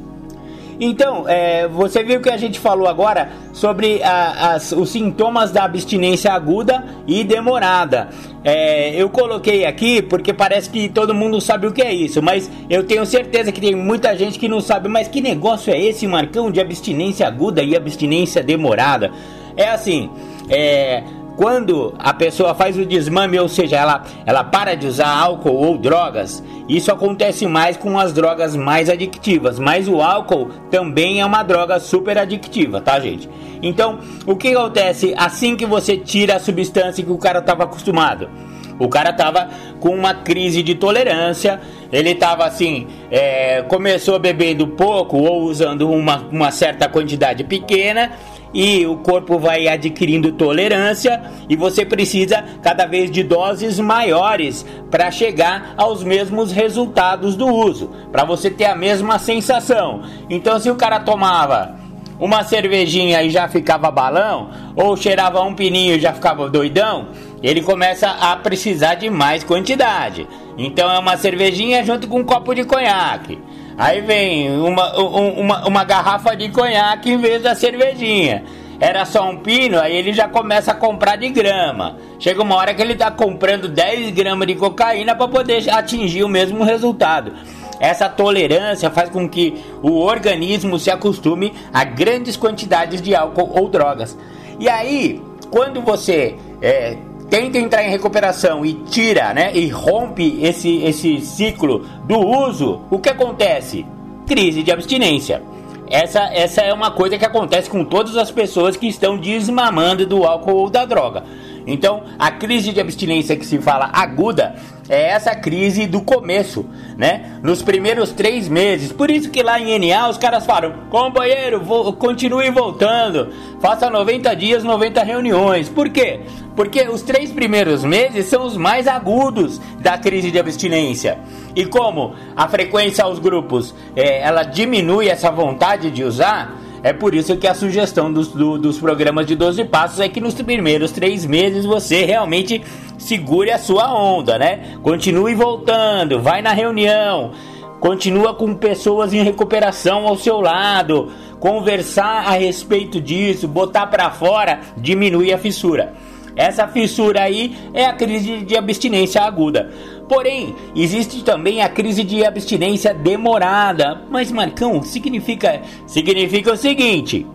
[0.79, 5.63] Então, é, você viu que a gente falou agora sobre a, as, os sintomas da
[5.63, 8.09] abstinência aguda e demorada.
[8.43, 12.49] É, eu coloquei aqui porque parece que todo mundo sabe o que é isso, mas
[12.69, 14.87] eu tenho certeza que tem muita gente que não sabe.
[14.89, 19.11] Mas que negócio é esse, Marcão, de abstinência aguda e abstinência demorada?
[19.57, 20.09] É assim,
[20.49, 21.03] é,
[21.35, 25.77] quando a pessoa faz o desmame, ou seja, ela, ela para de usar álcool ou
[25.77, 31.43] drogas, isso acontece mais com as drogas mais adictivas, mas o álcool também é uma
[31.43, 33.29] droga super adictiva, tá, gente?
[33.61, 38.29] Então, o que acontece assim que você tira a substância que o cara estava acostumado?
[38.77, 39.47] O cara tava
[39.79, 46.17] com uma crise de tolerância, ele tava assim, é, começou bebendo pouco ou usando uma,
[46.29, 48.11] uma certa quantidade pequena
[48.55, 55.11] e o corpo vai adquirindo tolerância e você precisa cada vez de doses maiores para
[55.11, 60.03] chegar aos mesmos resultados do uso, para você ter a mesma sensação.
[60.29, 61.75] Então, se o cara tomava
[62.17, 67.09] uma cervejinha e já ficava balão, ou cheirava um pininho e já ficava doidão,
[67.43, 70.25] ele começa a precisar de mais quantidade.
[70.57, 73.37] Então é uma cervejinha junto com um copo de conhaque.
[73.77, 78.43] Aí vem uma, uma, uma garrafa de conhaque em vez da cervejinha.
[78.79, 81.97] Era só um pino, aí ele já começa a comprar de grama.
[82.19, 86.29] Chega uma hora que ele está comprando 10 gramas de cocaína para poder atingir o
[86.29, 87.33] mesmo resultado.
[87.79, 93.69] Essa tolerância faz com que o organismo se acostume a grandes quantidades de álcool ou
[93.69, 94.17] drogas.
[94.59, 96.97] E aí, quando você é,
[97.29, 102.99] tenta entrar em recuperação e tira, né, e rompe esse, esse ciclo do uso, o
[102.99, 103.85] que acontece?
[104.27, 105.41] Crise de abstinência.
[105.87, 110.23] Essa, essa é uma coisa que acontece com todas as pessoas que estão desmamando do
[110.23, 111.23] álcool ou da droga.
[111.67, 114.55] Então, a crise de abstinência que se fala aguda
[114.87, 117.39] é essa crise do começo, né?
[117.41, 118.91] Nos primeiros três meses.
[118.91, 121.61] Por isso que lá em NA os caras falam: companheiro,
[121.93, 125.69] continue voltando, faça 90 dias, 90 reuniões.
[125.69, 126.21] Por quê?
[126.55, 131.17] Porque os três primeiros meses são os mais agudos da crise de abstinência.
[131.55, 137.15] E como a frequência aos grupos é, ela diminui essa vontade de usar é por
[137.15, 140.91] isso que a sugestão dos, do, dos programas de 12 passos é que nos primeiros
[140.91, 142.61] três meses você realmente
[142.99, 144.77] segure a sua onda, né?
[144.83, 147.31] Continue voltando, vai na reunião,
[147.79, 154.59] continua com pessoas em recuperação ao seu lado, conversar a respeito disso, botar para fora,
[154.77, 155.91] diminuir a fissura.
[156.35, 159.71] Essa fissura aí é a crise de abstinência aguda.
[160.07, 164.03] Porém, existe também a crise de abstinência demorada.
[164.09, 167.25] Mas Marcão, significa significa o seguinte: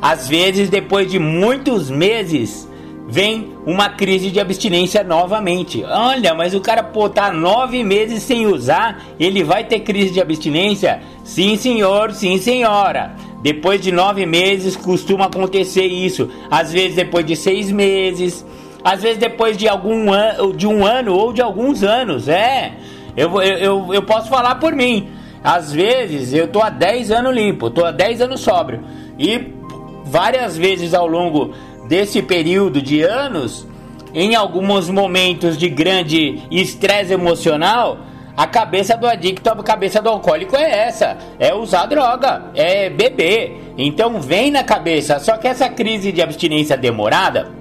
[0.00, 2.68] às vezes depois de muitos meses
[3.08, 5.82] vem uma crise de abstinência novamente.
[5.84, 10.20] Olha, mas o cara pô, tá nove meses sem usar, ele vai ter crise de
[10.20, 11.00] abstinência?
[11.24, 13.14] Sim, senhor, sim, senhora.
[13.42, 16.28] Depois de nove meses costuma acontecer isso.
[16.50, 18.44] Às vezes depois de seis meses,
[18.84, 22.72] às vezes depois de algum ano, de um ano ou de alguns anos, é.
[23.16, 25.08] Eu, eu, eu posso falar por mim.
[25.42, 28.84] Às vezes eu tô há 10 anos limpo, tô há 10 anos sóbrio.
[29.18, 29.54] E
[30.04, 31.54] várias vezes ao longo
[31.88, 33.66] desse período de anos,
[34.12, 37.98] em alguns momentos de grande estresse emocional,
[38.36, 43.72] a cabeça do adicto, a cabeça do alcoólico é essa: é usar droga, é beber.
[43.78, 45.18] Então vem na cabeça.
[45.18, 47.55] Só que essa crise de abstinência demorada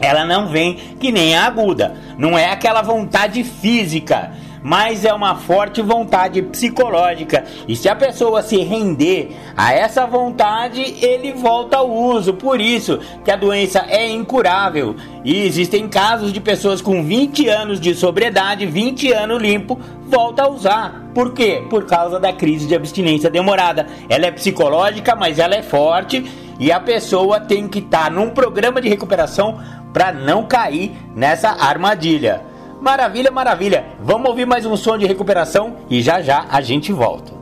[0.00, 1.94] ela não vem que nem a aguda.
[2.18, 7.44] Não é aquela vontade física, mas é uma forte vontade psicológica.
[7.66, 12.34] E se a pessoa se render a essa vontade, ele volta ao uso.
[12.34, 14.94] Por isso que a doença é incurável.
[15.24, 20.48] E existem casos de pessoas com 20 anos de sobriedade, 20 anos limpo, volta a
[20.48, 21.10] usar.
[21.14, 21.64] Por quê?
[21.68, 23.86] Por causa da crise de abstinência demorada.
[24.08, 26.24] Ela é psicológica, mas ela é forte
[26.58, 29.58] e a pessoa tem que estar tá num programa de recuperação
[29.92, 32.42] para não cair nessa armadilha.
[32.80, 33.84] Maravilha, maravilha.
[34.00, 37.41] Vamos ouvir mais um som de recuperação e já já a gente volta.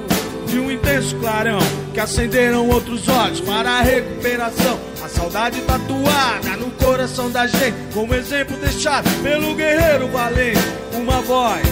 [0.51, 1.59] de um intenso clarão
[1.93, 4.77] que acenderam outros olhos para a recuperação.
[5.01, 10.59] A saudade tatuada no coração da gente, como exemplo deixado pelo guerreiro valente.
[10.93, 11.65] Uma voz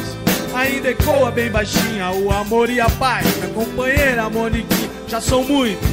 [0.55, 3.25] ainda ecoa bem baixinha: o amor e a paz.
[3.35, 5.89] Minha companheira Monique, já são muitos.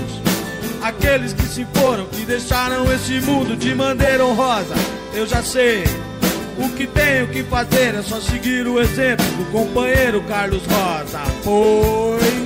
[0.81, 4.75] Aqueles que se foram, que deixaram esse mundo de maneira honrosa.
[5.13, 5.83] Eu já sei.
[6.59, 11.21] O que tenho que fazer é só seguir o exemplo do companheiro Carlos Rosa.
[11.45, 12.46] Pois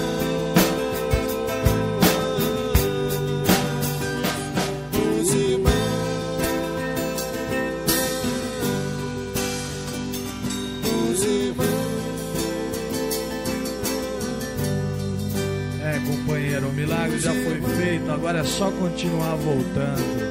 [16.81, 20.30] milagre já foi feito, agora é só continuar voltando.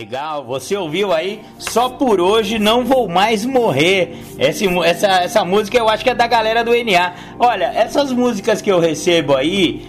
[0.00, 1.42] Legal, você ouviu aí?
[1.58, 4.16] Só por hoje não vou mais morrer.
[4.38, 7.12] Esse, essa, essa música eu acho que é da galera do NA.
[7.38, 9.86] Olha, essas músicas que eu recebo aí,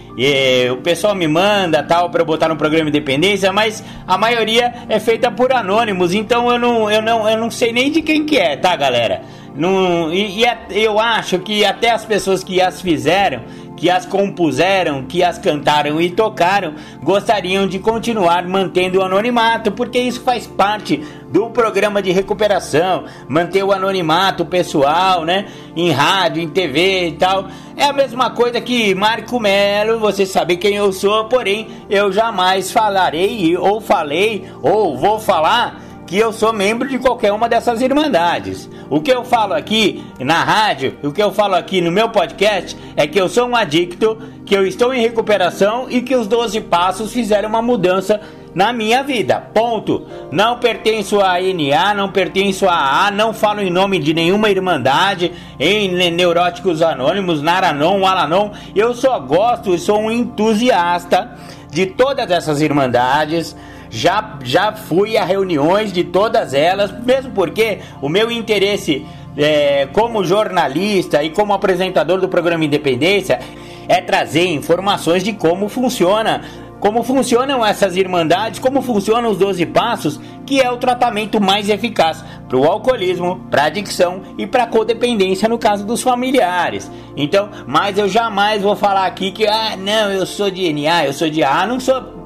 [0.70, 5.30] o pessoal me manda tal para botar no programa Independência, mas a maioria é feita
[5.30, 8.54] por anônimos, então eu não, eu não, eu não sei nem de quem que é,
[8.54, 9.22] tá, galera?
[9.54, 13.40] Não, e, e é, eu acho que até as pessoas que as fizeram
[13.82, 19.98] que as compuseram, que as cantaram e tocaram, gostariam de continuar mantendo o anonimato, porque
[19.98, 25.46] isso faz parte do programa de recuperação, manter o anonimato pessoal, né?
[25.74, 27.48] Em rádio, em TV e tal.
[27.76, 32.70] É a mesma coisa que Marco Melo, você sabe quem eu sou, porém eu jamais
[32.70, 35.80] falarei ou falei ou vou falar
[36.12, 38.68] que eu sou membro de qualquer uma dessas irmandades.
[38.90, 42.76] O que eu falo aqui na rádio, o que eu falo aqui no meu podcast
[42.94, 46.60] é que eu sou um adicto, que eu estou em recuperação e que os 12
[46.60, 48.20] passos fizeram uma mudança
[48.54, 49.40] na minha vida.
[49.54, 50.06] Ponto.
[50.30, 55.32] Não pertenço a NA, não pertenço a A, não falo em nome de nenhuma irmandade,
[55.58, 58.50] em Neuróticos Anônimos, Naranon, Alanon.
[58.76, 61.38] Eu só gosto e sou um entusiasta
[61.70, 63.56] de todas essas irmandades
[63.92, 70.24] já, já fui a reuniões de todas elas, mesmo porque o meu interesse é, como
[70.24, 73.38] jornalista e como apresentador do programa Independência
[73.86, 76.40] é trazer informações de como funciona
[76.80, 82.24] como funcionam essas irmandades, como funcionam os 12 passos, que é o tratamento mais eficaz
[82.48, 86.90] para o alcoolismo, para a adicção e para a codependência no caso dos familiares.
[87.16, 91.12] Então, mas eu jamais vou falar aqui que ah, não, eu sou de NA, eu
[91.12, 92.21] sou de A, não sou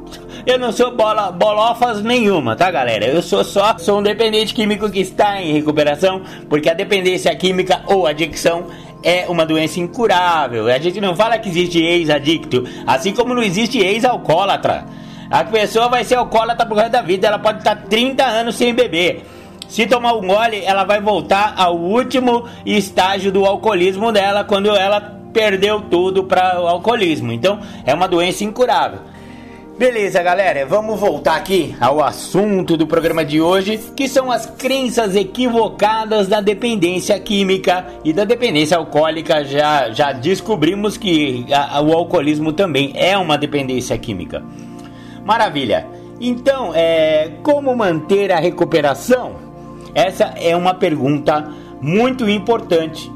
[0.47, 3.05] eu não sou bola, bolofas nenhuma, tá, galera?
[3.05, 7.82] Eu sou só sou um dependente químico que está em recuperação, porque a dependência química
[7.86, 8.66] ou adicção
[9.03, 10.68] é uma doença incurável.
[10.68, 14.86] A gente não fala que existe ex-adicto, assim como não existe ex-alcoólatra.
[15.28, 18.72] A pessoa vai ser alcoólatra pro resto da vida, ela pode estar 30 anos sem
[18.72, 19.24] beber.
[19.66, 25.01] Se tomar um gole, ela vai voltar ao último estágio do alcoolismo dela quando ela
[25.32, 27.32] perdeu tudo para o alcoolismo.
[27.32, 29.15] Então, é uma doença incurável.
[29.79, 35.14] Beleza, galera, vamos voltar aqui ao assunto do programa de hoje, que são as crenças
[35.14, 39.45] equivocadas da dependência química e da dependência alcoólica.
[39.45, 44.43] Já, já descobrimos que a, o alcoolismo também é uma dependência química.
[45.27, 45.87] Maravilha!
[46.18, 49.33] Então, é, como manter a recuperação?
[49.95, 51.53] Essa é uma pergunta
[51.83, 53.12] muito importante.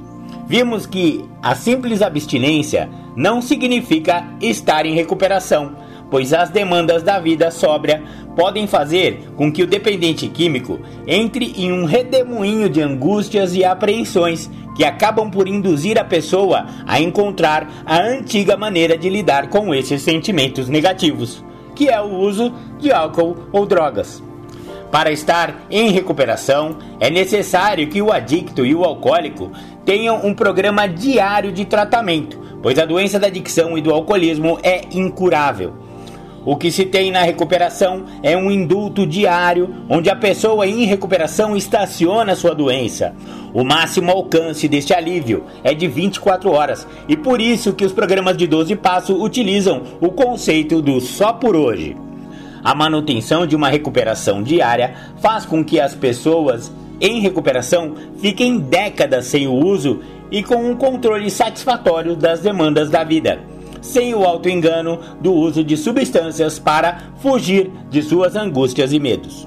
[0.46, 2.86] Vimos que a simples abstinência
[3.16, 8.02] não significa estar em recuperação pois as demandas da vida sóbria
[8.36, 14.50] podem fazer com que o dependente químico entre em um redemoinho de angústias e apreensões
[14.74, 20.02] que acabam por induzir a pessoa a encontrar a antiga maneira de lidar com esses
[20.02, 21.44] sentimentos negativos,
[21.74, 24.22] que é o uso de álcool ou drogas.
[24.90, 29.52] Para estar em recuperação, é necessário que o adicto e o alcoólico
[29.84, 34.82] tenham um programa diário de tratamento, pois a doença da adicção e do alcoolismo é
[34.92, 35.89] incurável.
[36.44, 41.54] O que se tem na recuperação é um indulto diário, onde a pessoa em recuperação
[41.54, 43.14] estaciona sua doença.
[43.52, 48.38] O máximo alcance deste alívio é de 24 horas, e por isso que os programas
[48.38, 51.94] de 12 passos utilizam o conceito do só por hoje.
[52.64, 59.26] A manutenção de uma recuperação diária faz com que as pessoas em recuperação fiquem décadas
[59.26, 64.98] sem o uso e com um controle satisfatório das demandas da vida sem o auto-engano
[65.20, 69.46] do uso de substâncias para fugir de suas angústias e medos.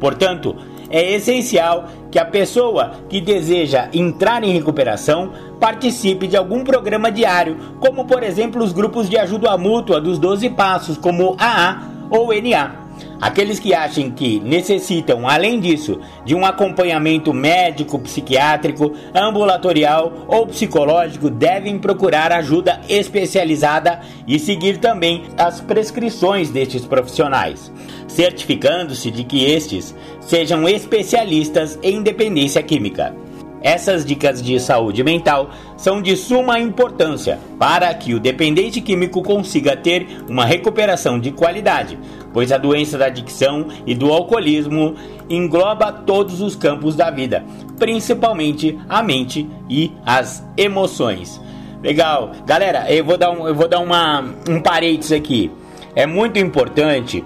[0.00, 0.56] Portanto,
[0.90, 7.56] é essencial que a pessoa que deseja entrar em recuperação participe de algum programa diário,
[7.78, 12.87] como por exemplo os grupos de ajuda mútua dos 12 passos, como AA ou NA.
[13.20, 21.28] Aqueles que achem que necessitam, além disso, de um acompanhamento médico, psiquiátrico, ambulatorial ou psicológico
[21.28, 27.72] devem procurar ajuda especializada e seguir também as prescrições destes profissionais,
[28.06, 33.27] certificando-se de que estes sejam especialistas em dependência química.
[33.62, 39.76] Essas dicas de saúde mental são de suma importância para que o dependente químico consiga
[39.76, 41.98] ter uma recuperação de qualidade,
[42.32, 44.94] pois a doença da adicção e do alcoolismo
[45.28, 47.44] engloba todos os campos da vida,
[47.78, 51.40] principalmente a mente e as emoções.
[51.82, 55.50] Legal, galera, eu vou dar, um, eu vou dar uma, um parênteses aqui.
[55.94, 57.24] É muito importante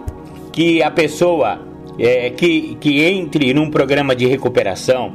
[0.50, 1.58] que a pessoa
[1.98, 5.12] é, que, que entre num programa de recuperação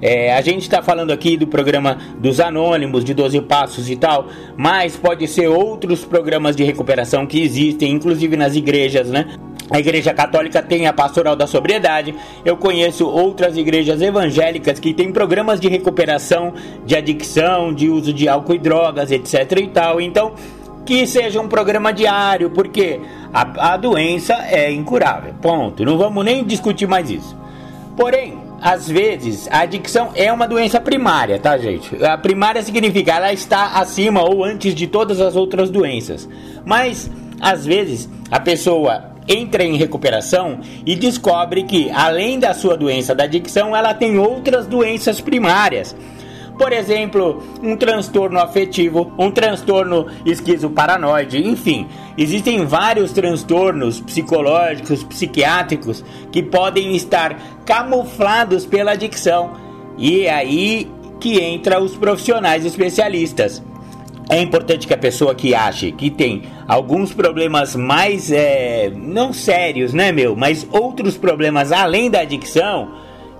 [0.00, 4.26] é, a gente está falando aqui do programa dos Anônimos, de 12 Passos e tal,
[4.56, 9.26] mas pode ser outros programas de recuperação que existem, inclusive nas igrejas, né?
[9.70, 12.14] A Igreja Católica tem a Pastoral da Sobriedade.
[12.42, 16.54] Eu conheço outras igrejas evangélicas que têm programas de recuperação
[16.86, 20.00] de adicção, de uso de álcool e drogas, etc e tal.
[20.00, 20.32] Então,
[20.86, 22.98] que seja um programa diário, porque
[23.30, 25.34] a, a doença é incurável.
[25.42, 25.84] Ponto.
[25.84, 27.36] Não vamos nem discutir mais isso.
[27.94, 32.04] Porém, às vezes, a adicção é uma doença primária, tá, gente?
[32.04, 36.28] A primária significa ela está acima ou antes de todas as outras doenças.
[36.64, 43.14] Mas, às vezes, a pessoa entra em recuperação e descobre que, além da sua doença
[43.14, 45.94] da adicção, ela tem outras doenças primárias.
[46.58, 51.86] Por exemplo, um transtorno afetivo, um transtorno esquizoparanoide, enfim,
[52.18, 59.52] existem vários transtornos psicológicos, psiquiátricos que podem estar camuflados pela adicção.
[59.96, 60.90] E é aí
[61.20, 63.62] que entra os profissionais especialistas.
[64.28, 69.94] É importante que a pessoa que ache que tem alguns problemas mais, é, não sérios,
[69.94, 72.90] né, meu, mas outros problemas além da adicção,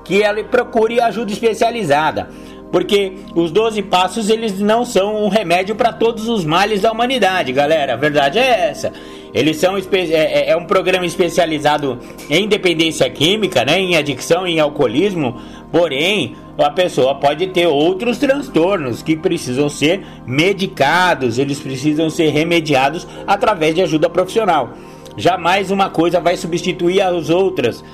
[0.05, 2.31] que ela procure ajuda especializada.
[2.71, 7.53] Porque os 12 passos eles não são um remédio para todos os males da humanidade,
[7.53, 7.95] galera.
[7.95, 8.93] A verdade é essa.
[9.33, 11.99] Eles são é, é, é, um programa especializado
[12.31, 15.41] em dependência química, né, em adicção, em alcoolismo.
[15.71, 23.07] Porém, a pessoa pode ter outros transtornos que precisam ser medicados, eles precisam ser remediados
[23.27, 24.71] através de ajuda profissional.
[25.19, 27.85] Jamais uma coisa vai substituir as outras.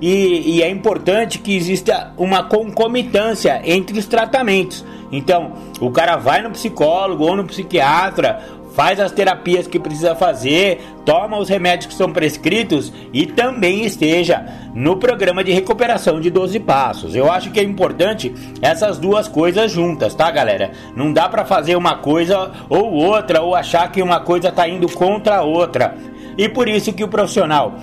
[0.00, 4.84] E, e, é importante que exista uma concomitância entre os tratamentos.
[5.12, 8.40] Então, o cara vai no psicólogo ou no psiquiatra
[8.74, 14.44] faz as terapias que precisa fazer, toma os remédios que são prescritos e também esteja
[14.74, 17.14] no programa de recuperação de 12 passos.
[17.14, 20.72] Eu acho que é importante essas duas coisas juntas, tá, galera?
[20.96, 24.88] Não dá para fazer uma coisa ou outra ou achar que uma coisa tá indo
[24.90, 25.94] contra a outra.
[26.36, 27.74] E por isso que o profissional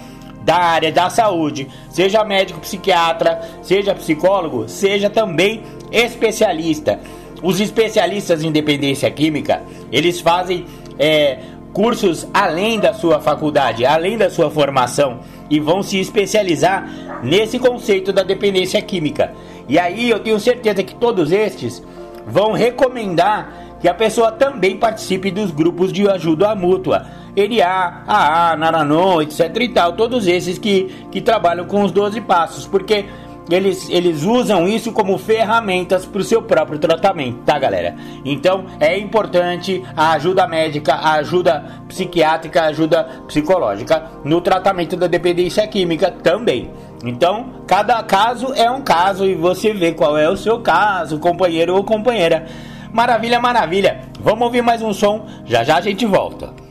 [0.43, 6.99] da área da saúde, seja médico psiquiatra, seja psicólogo, seja também especialista.
[7.41, 10.65] Os especialistas em dependência química, eles fazem
[10.97, 11.39] é,
[11.73, 15.19] cursos além da sua faculdade, além da sua formação
[15.49, 16.89] e vão se especializar
[17.23, 19.33] nesse conceito da dependência química.
[19.67, 21.83] E aí eu tenho certeza que todos estes
[22.25, 27.05] vão recomendar que a pessoa também participe dos grupos de ajuda mútua.
[27.39, 32.67] ERIA, AA, Naranon, etc e tal, todos esses que, que trabalham com os 12 passos,
[32.67, 33.05] porque
[33.49, 37.95] eles, eles usam isso como ferramentas para o seu próprio tratamento, tá, galera?
[38.23, 45.07] Então é importante a ajuda médica, a ajuda psiquiátrica, a ajuda psicológica no tratamento da
[45.07, 46.69] dependência química também.
[47.03, 51.75] Então, cada caso é um caso e você vê qual é o seu caso, companheiro
[51.75, 52.45] ou companheira.
[52.91, 54.01] Maravilha, maravilha.
[54.19, 56.68] Vamos ouvir mais um som, já já a gente volta.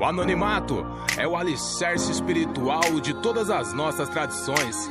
[0.00, 0.86] O anonimato
[1.18, 4.90] é o alicerce espiritual de todas as nossas tradições.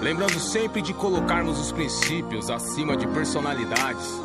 [0.00, 4.22] Lembrando sempre de colocarmos os princípios acima de personalidades.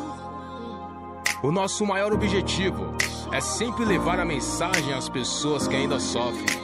[1.42, 2.94] O nosso maior objetivo
[3.32, 6.56] é sempre levar a mensagem às pessoas que ainda sofrem.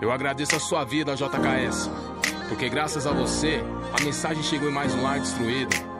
[0.00, 1.88] Eu agradeço a sua vida, JKS,
[2.48, 3.62] porque graças a você,
[3.96, 5.92] a mensagem chegou em mais um lar destruído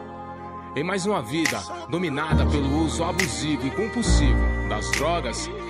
[0.74, 5.50] em mais uma vida dominada pelo uso abusivo e compulsivo das drogas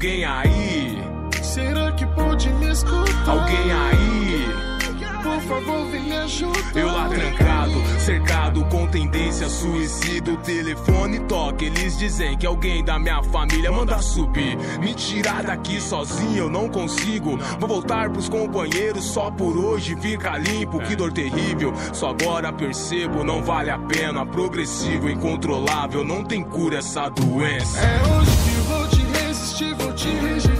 [0.00, 0.98] Alguém aí?
[1.42, 3.28] Será que pode me escutar?
[3.28, 4.48] Alguém aí?
[5.22, 6.74] Por favor, vem me ajudar.
[6.74, 10.32] Eu lá trancado, cercado com tendência suicida.
[10.32, 14.56] O telefone toca, eles dizem que alguém da minha família manda subir.
[14.80, 17.36] Me tirar daqui sozinho, eu não consigo.
[17.58, 19.94] Vou voltar pros companheiros só por hoje.
[19.96, 21.74] Fica limpo, que dor terrível.
[21.92, 24.24] Só agora percebo, não vale a pena.
[24.24, 27.78] Progressivo, incontrolável, não tem cura essa doença.
[27.80, 28.59] É hoje que
[29.90, 30.59] vou te resistir,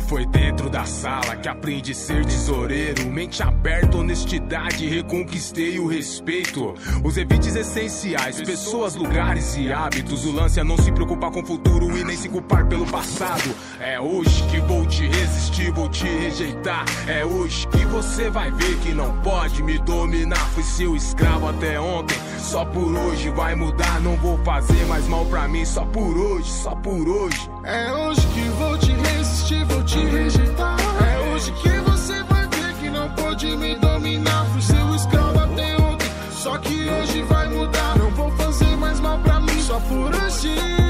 [0.01, 3.09] foi dentro da sala que aprendi a ser tesoureiro.
[3.09, 6.73] Mente aberta, honestidade, reconquistei o respeito.
[7.03, 10.25] Os evites essenciais, pessoas, lugares e hábitos.
[10.25, 13.53] O lance é não se preocupar com o futuro e nem se culpar pelo passado.
[13.79, 16.85] É hoje que vou te resistir, vou te rejeitar.
[17.07, 20.49] É hoje que você vai ver que não pode me dominar.
[20.51, 23.99] Fui seu escravo até ontem, só por hoje vai mudar.
[24.01, 27.49] Não vou fazer mais mal pra mim, só por hoje, só por hoje.
[27.63, 30.77] É hoje que vou te resistir, vou te rejeitar.
[30.79, 34.45] É hoje que você vai ver que não pode me dominar.
[34.51, 37.97] Fui seu escravo até ontem, só que hoje vai mudar.
[37.97, 40.80] Não vou fazer mais mal pra mim, só por hoje.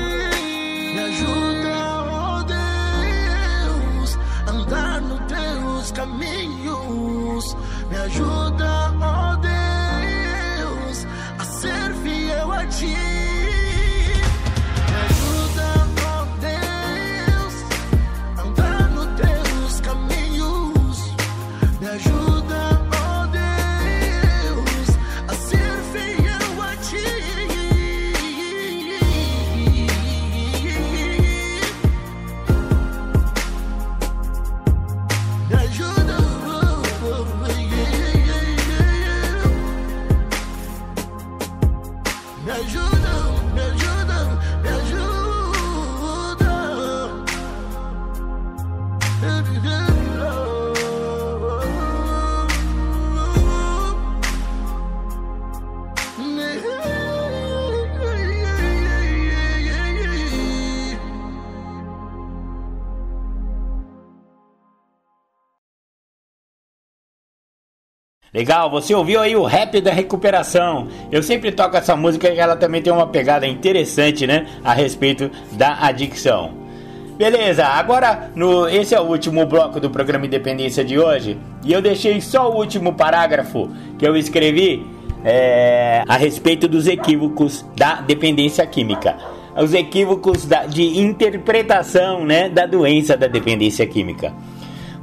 [68.41, 70.87] Legal, você ouviu aí o rap da recuperação.
[71.11, 74.47] Eu sempre toco essa música e ela também tem uma pegada interessante, né?
[74.63, 76.51] A respeito da adicção.
[77.19, 81.37] Beleza, agora no, esse é o último bloco do programa Independência de hoje.
[81.63, 83.69] E eu deixei só o último parágrafo
[83.99, 84.83] que eu escrevi
[85.23, 89.17] é, a respeito dos equívocos da dependência química.
[89.55, 94.33] Os equívocos da, de interpretação né, da doença da dependência química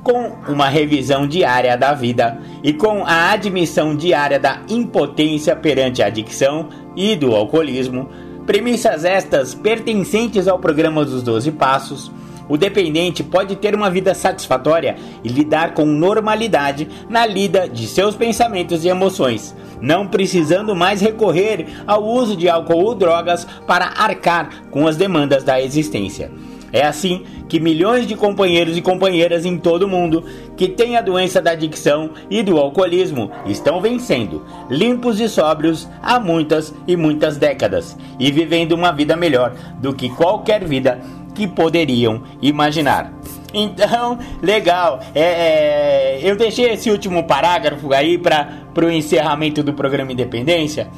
[0.08, 6.06] com uma revisão diária da vida e com a admissão diária da impotência perante a
[6.06, 8.08] adicção e do alcoolismo,
[8.46, 12.10] premissas estas pertencentes ao programa dos 12 Passos,
[12.48, 18.16] o dependente pode ter uma vida satisfatória e lidar com normalidade na lida de seus
[18.16, 24.64] pensamentos e emoções, não precisando mais recorrer ao uso de álcool ou drogas para arcar
[24.70, 26.30] com as demandas da existência.
[26.72, 30.24] É assim que milhões de companheiros e companheiras em todo o mundo
[30.56, 36.20] que têm a doença da adicção e do alcoolismo estão vencendo, limpos e sóbrios há
[36.20, 41.00] muitas e muitas décadas e vivendo uma vida melhor do que qualquer vida
[41.34, 43.12] que poderiam imaginar.
[43.52, 45.00] Então, legal.
[45.14, 50.88] É, é, eu deixei esse último parágrafo aí para o encerramento do programa Independência,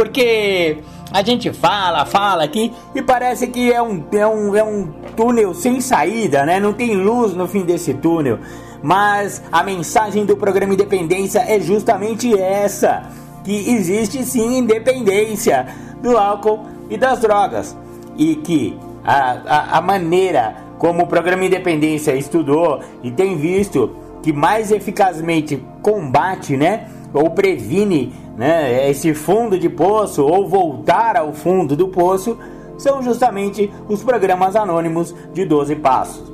[0.00, 0.78] porque
[1.12, 5.52] a gente fala, fala aqui e parece que é um, é um, é um túnel
[5.52, 6.58] sem saída, né?
[6.58, 8.38] Não tem luz no fim desse túnel.
[8.82, 13.10] Mas a mensagem do programa Independência é justamente essa:
[13.44, 15.66] que existe sim independência
[16.00, 17.76] do álcool e das drogas.
[18.16, 24.32] E que a, a, a maneira como o programa Independência estudou e tem visto que
[24.32, 26.88] mais eficazmente combate, né?
[27.12, 32.38] Ou previne né, esse fundo de poço ou voltar ao fundo do poço
[32.78, 36.30] são justamente os programas anônimos de 12 passos.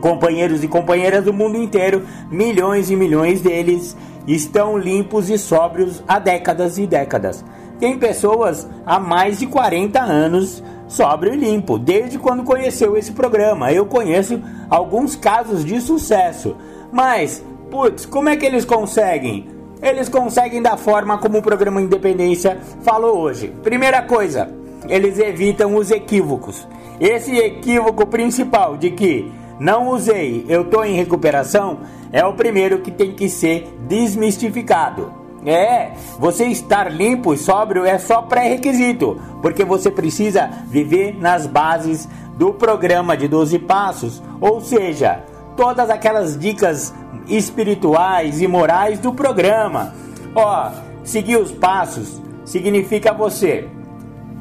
[0.00, 3.96] Companheiros e companheiras do mundo inteiro, milhões e milhões deles
[4.26, 7.44] estão limpos e sóbrios há décadas e décadas.
[7.78, 13.72] Tem pessoas há mais de 40 anos sóbrio e limpo, desde quando conheceu esse programa.
[13.72, 14.40] Eu conheço
[14.70, 16.56] alguns casos de sucesso.
[16.92, 19.48] Mas, putz, como é que eles conseguem?
[19.82, 23.52] Eles conseguem da forma como o programa Independência falou hoje.
[23.62, 24.50] Primeira coisa,
[24.88, 26.66] eles evitam os equívocos.
[26.98, 31.80] Esse equívoco principal de que não usei, eu estou em recuperação,
[32.12, 35.12] é o primeiro que tem que ser desmistificado.
[35.44, 42.08] É, você estar limpo e sóbrio é só pré-requisito, porque você precisa viver nas bases
[42.36, 45.22] do programa de 12 passos, ou seja,
[45.56, 46.92] todas aquelas dicas
[47.26, 49.94] espirituais e morais do programa.
[50.34, 50.70] Ó,
[51.04, 53.68] seguir os passos significa você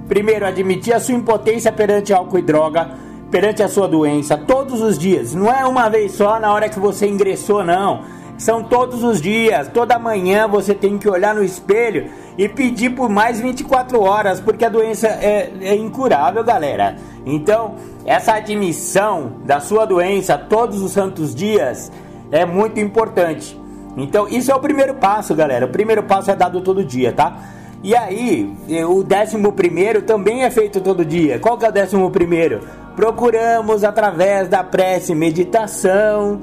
[0.07, 2.91] primeiro admitir a sua impotência perante álcool e droga,
[3.31, 5.33] perante a sua doença todos os dias.
[5.33, 8.03] Não é uma vez só na hora que você ingressou, não.
[8.37, 13.07] São todos os dias, toda manhã você tem que olhar no espelho e pedir por
[13.07, 16.97] mais 24 horas, porque a doença é, é incurável, galera.
[17.25, 17.75] Então,
[18.05, 21.89] essa admissão da sua doença todos os santos dias
[22.31, 23.59] é muito importante.
[23.97, 25.65] Então, isso é o primeiro passo, galera.
[25.65, 27.37] O primeiro passo é dado todo dia, tá?
[27.83, 28.51] E aí,
[28.89, 31.39] o décimo primeiro também é feito todo dia.
[31.39, 32.61] Qual que é o décimo primeiro?
[32.95, 36.41] Procuramos através da prece, meditação,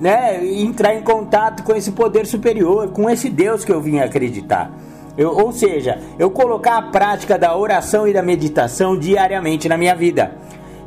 [0.00, 4.72] né, entrar em contato com esse poder superior, com esse Deus que eu vim acreditar.
[5.18, 9.94] Eu, ou seja, eu colocar a prática da oração e da meditação diariamente na minha
[9.94, 10.32] vida.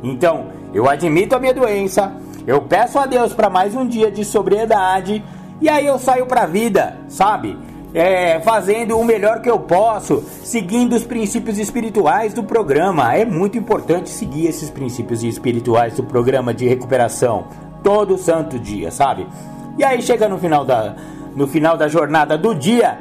[0.02, 2.12] Então, eu admito a minha doença,
[2.46, 5.24] eu peço a Deus para mais um dia de sobriedade
[5.60, 7.56] e aí eu saio para a vida, sabe?
[7.94, 13.14] É, fazendo o melhor que eu posso, seguindo os princípios espirituais do programa.
[13.14, 17.46] É muito importante seguir esses princípios espirituais do programa de recuperação
[17.82, 19.26] todo santo dia, sabe?
[19.78, 20.96] E aí chega no final da,
[21.34, 22.98] no final da jornada do dia,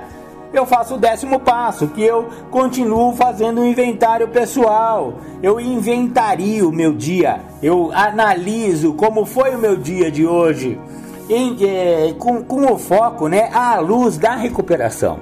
[0.53, 5.15] eu faço o décimo passo, que eu continuo fazendo um inventário pessoal.
[5.41, 10.79] Eu inventario o meu dia, eu analiso como foi o meu dia de hoje,
[11.27, 15.19] em, é, com, com o foco né, à luz da recuperação.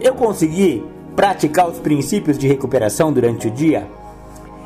[0.00, 0.84] Eu consegui
[1.16, 3.86] praticar os princípios de recuperação durante o dia?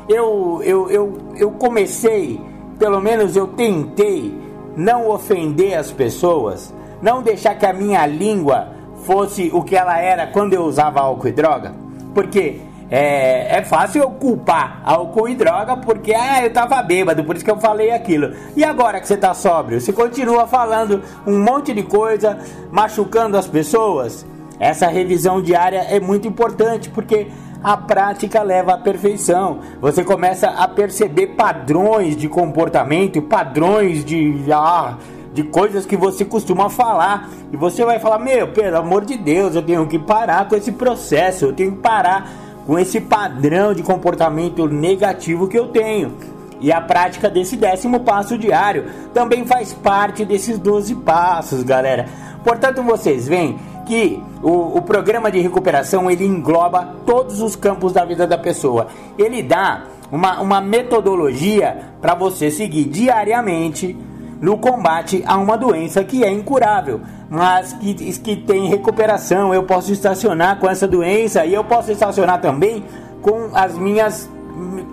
[0.07, 2.39] Eu, eu, eu, eu comecei
[2.79, 4.33] pelo menos eu tentei
[4.75, 8.69] não ofender as pessoas, não deixar que a minha língua
[9.05, 11.73] fosse o que ela era quando eu usava álcool e droga,
[12.13, 17.35] porque é, é fácil eu culpar álcool e droga porque ah, eu tava bêbado, por
[17.35, 18.33] isso que eu falei aquilo.
[18.55, 22.39] E agora que você tá sóbrio, você continua falando um monte de coisa,
[22.71, 24.25] machucando as pessoas.
[24.59, 27.27] Essa revisão diária é muito importante porque
[27.63, 29.59] a prática leva à perfeição.
[29.79, 34.97] Você começa a perceber padrões de comportamento, padrões de ah,
[35.33, 39.55] de coisas que você costuma falar e você vai falar: "Meu, pelo amor de Deus,
[39.55, 42.29] eu tenho que parar com esse processo, eu tenho que parar
[42.65, 46.13] com esse padrão de comportamento negativo que eu tenho".
[46.61, 52.07] E a prática desse décimo passo diário também faz parte desses 12 passos, galera.
[52.43, 58.05] Portanto, vocês veem que o, o programa de recuperação ele engloba todos os campos da
[58.05, 58.87] vida da pessoa.
[59.17, 63.97] Ele dá uma, uma metodologia para você seguir diariamente
[64.41, 69.53] no combate a uma doença que é incurável, mas que, que tem recuperação.
[69.53, 72.83] Eu posso estacionar com essa doença e eu posso estacionar também
[73.21, 74.29] com as minhas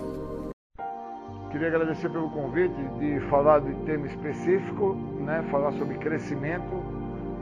[1.49, 6.83] Queria agradecer pelo convite de falar de tema específico, né, falar sobre crescimento,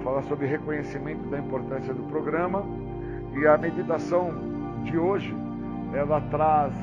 [0.04, 2.64] falar sobre reconhecimento da importância do programa.
[3.34, 4.32] E a meditação
[4.84, 5.34] de hoje,
[5.94, 6.74] ela traz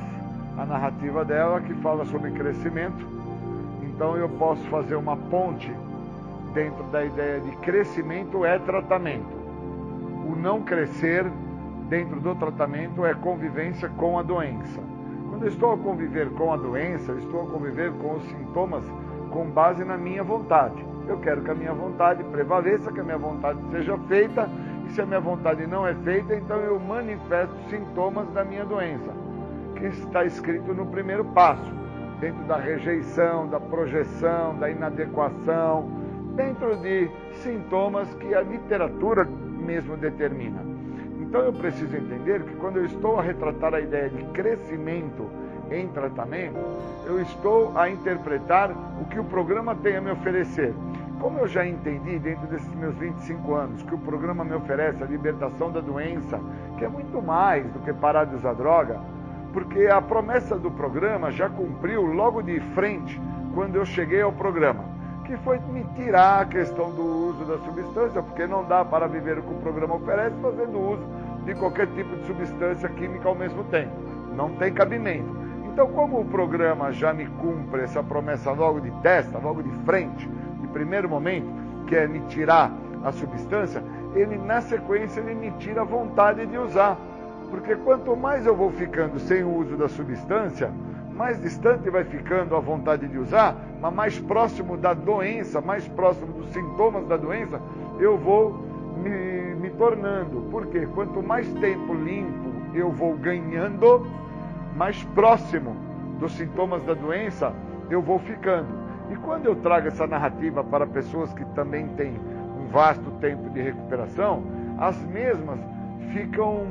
[0.57, 3.07] a narrativa dela que fala sobre crescimento.
[3.83, 5.71] Então eu posso fazer uma ponte
[6.53, 9.37] dentro da ideia de crescimento é tratamento.
[10.27, 11.25] O não crescer
[11.87, 14.79] dentro do tratamento é convivência com a doença.
[15.29, 18.83] Quando eu estou a conviver com a doença, estou a conviver com os sintomas
[19.31, 20.83] com base na minha vontade.
[21.07, 24.49] Eu quero que a minha vontade prevaleça, que a minha vontade seja feita,
[24.89, 29.11] e se a minha vontade não é feita, então eu manifesto sintomas da minha doença,
[29.75, 31.71] que está escrito no primeiro passo,
[32.19, 35.87] dentro da rejeição, da projeção, da inadequação,
[36.35, 37.09] dentro de
[37.43, 40.59] sintomas que a literatura mesmo determina.
[41.19, 45.29] Então eu preciso entender que quando eu estou a retratar a ideia de crescimento
[45.69, 46.57] em tratamento,
[47.05, 50.73] eu estou a interpretar o que o programa tem a me oferecer.
[51.19, 55.05] Como eu já entendi dentro desses meus 25 anos que o programa me oferece a
[55.05, 56.39] libertação da doença,
[56.77, 59.01] que é muito mais do que parar de usar droga,
[59.51, 63.19] porque a promessa do programa já cumpriu logo de frente
[63.53, 64.85] quando eu cheguei ao programa,
[65.25, 69.39] que foi me tirar a questão do uso da substância, porque não dá para viver
[69.39, 71.05] o que o programa oferece fazendo uso
[71.43, 73.91] de qualquer tipo de substância química ao mesmo tempo.
[74.35, 75.37] Não tem cabimento.
[75.65, 80.29] Então, como o programa já me cumpre essa promessa logo de testa, logo de frente,
[80.69, 81.47] primeiro momento,
[81.87, 82.71] que é me tirar
[83.03, 83.83] a substância,
[84.15, 86.97] ele na sequência ele me tira a vontade de usar.
[87.49, 90.71] Porque quanto mais eu vou ficando sem o uso da substância,
[91.15, 96.27] mais distante vai ficando a vontade de usar, mas mais próximo da doença, mais próximo
[96.27, 97.59] dos sintomas da doença,
[97.99, 98.53] eu vou
[99.03, 100.47] me, me tornando.
[100.51, 104.07] Porque quanto mais tempo limpo eu vou ganhando,
[104.75, 105.75] mais próximo
[106.19, 107.53] dos sintomas da doença
[107.89, 108.88] eu vou ficando.
[109.09, 112.13] E quando eu trago essa narrativa para pessoas que também têm
[112.59, 114.43] um vasto tempo de recuperação,
[114.77, 115.59] as mesmas
[116.13, 116.65] ficam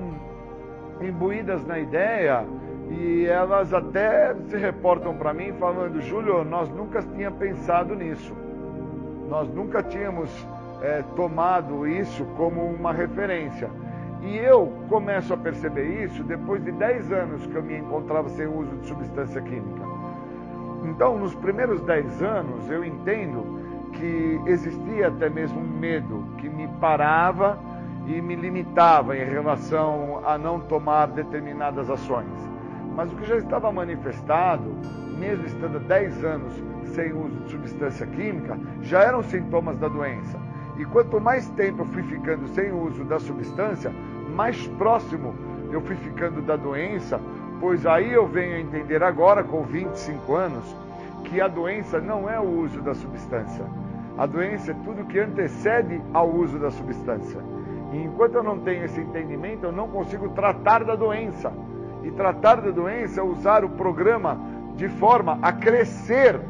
[1.00, 2.44] imbuídas na ideia
[2.90, 8.34] e elas até se reportam para mim falando: Júlio, nós nunca tínhamos pensado nisso,
[9.28, 10.30] nós nunca tínhamos
[10.82, 13.68] é, tomado isso como uma referência.
[14.22, 18.46] E eu começo a perceber isso depois de 10 anos que eu me encontrava sem
[18.46, 19.87] uso de substância química.
[20.84, 23.58] Então, nos primeiros 10 anos, eu entendo
[23.92, 27.58] que existia até mesmo um medo que me parava
[28.06, 32.26] e me limitava em relação a não tomar determinadas ações.
[32.94, 34.74] Mas o que já estava manifestado,
[35.18, 36.52] mesmo estando 10 anos
[36.94, 40.38] sem uso de substância química, já eram sintomas da doença.
[40.78, 43.92] E quanto mais tempo eu fui ficando sem uso da substância,
[44.34, 45.34] mais próximo
[45.70, 47.20] eu fui ficando da doença,
[47.60, 50.64] pois aí eu venho a entender agora, com 25 anos,
[51.24, 53.64] que a doença não é o uso da substância.
[54.16, 57.40] A doença é tudo que antecede ao uso da substância.
[57.92, 61.52] E enquanto eu não tenho esse entendimento, eu não consigo tratar da doença.
[62.02, 64.38] E tratar da doença é usar o programa
[64.76, 66.40] de forma a crescer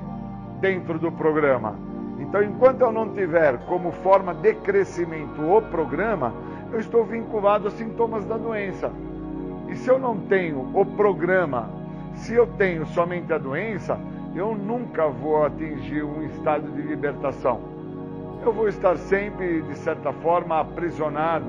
[0.60, 1.76] dentro do programa.
[2.18, 6.32] Então, enquanto eu não tiver como forma de crescimento o programa,
[6.72, 8.90] eu estou vinculado a sintomas da doença.
[9.68, 11.68] E se eu não tenho o programa,
[12.14, 13.98] se eu tenho somente a doença,
[14.34, 17.60] eu nunca vou atingir um estado de libertação.
[18.44, 21.46] Eu vou estar sempre, de certa forma, aprisionado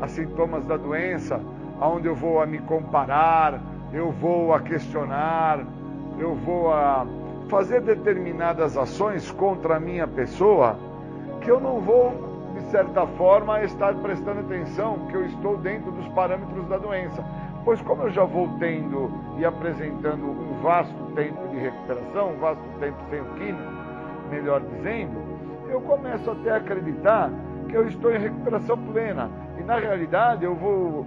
[0.00, 1.40] a sintomas da doença,
[1.80, 3.60] onde eu vou a me comparar,
[3.92, 5.60] eu vou a questionar,
[6.18, 7.06] eu vou a
[7.48, 10.78] fazer determinadas ações contra a minha pessoa,
[11.40, 16.06] que eu não vou, de certa forma, estar prestando atenção que eu estou dentro dos
[16.08, 17.24] parâmetros da doença.
[17.70, 19.08] Pois como eu já vou tendo
[19.38, 23.72] e apresentando um vasto tempo de recuperação, um vasto tempo sem o químico,
[24.28, 25.16] melhor dizendo,
[25.68, 27.30] eu começo até a acreditar
[27.68, 29.30] que eu estou em recuperação plena.
[29.56, 31.06] E na realidade eu vou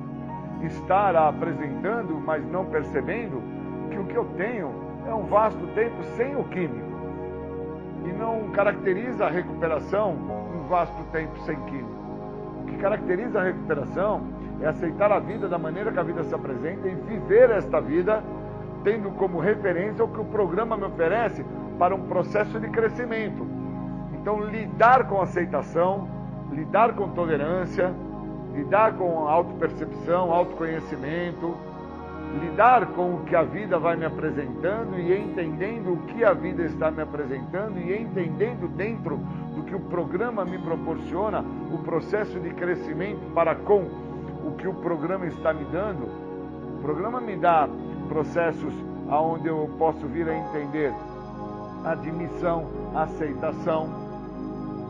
[0.62, 3.44] estar apresentando, mas não percebendo,
[3.92, 4.74] que o que eu tenho
[5.06, 6.94] é um vasto tempo sem o químico.
[8.06, 11.90] E não caracteriza a recuperação um vasto tempo sem químico.
[12.62, 14.22] O que caracteriza a recuperação
[14.64, 18.24] é aceitar a vida da maneira que a vida se apresenta e viver esta vida
[18.84, 21.46] tendo como referência o que o programa me oferece
[21.78, 23.46] para um processo de crescimento.
[24.14, 26.08] Então, lidar com aceitação,
[26.52, 27.94] lidar com tolerância,
[28.54, 31.56] lidar com autopercepção, autoconhecimento,
[32.40, 36.64] lidar com o que a vida vai me apresentando e entendendo o que a vida
[36.64, 39.18] está me apresentando e entendendo dentro
[39.56, 44.13] do que o programa me proporciona, o processo de crescimento para com
[44.44, 46.04] o que o programa está me dando.
[46.78, 47.68] O programa me dá
[48.08, 48.74] processos
[49.10, 50.94] aonde eu posso vir a entender
[51.86, 53.90] admissão, aceitação.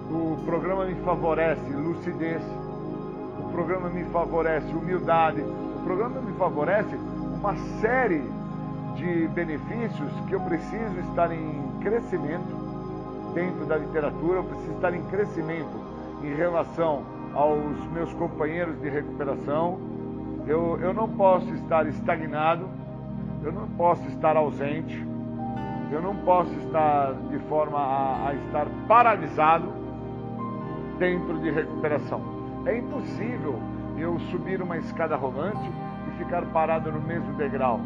[0.09, 2.41] O programa me favorece lucidez.
[3.39, 5.41] O programa me favorece humildade.
[5.41, 8.23] O programa me favorece uma série
[8.95, 12.63] de benefícios que eu preciso estar em crescimento
[13.33, 15.81] dentro da literatura, eu preciso estar em crescimento
[16.23, 17.03] em relação
[17.33, 19.79] aos meus companheiros de recuperação.
[20.47, 22.67] Eu, eu não posso estar estagnado,
[23.43, 25.05] eu não posso estar ausente,
[25.91, 29.67] eu não posso estar de forma a, a estar paralisado
[30.99, 32.21] dentro de recuperação.
[32.65, 33.59] É impossível
[33.97, 35.69] eu subir uma escada rolante
[36.07, 37.79] e ficar parado no mesmo degrau,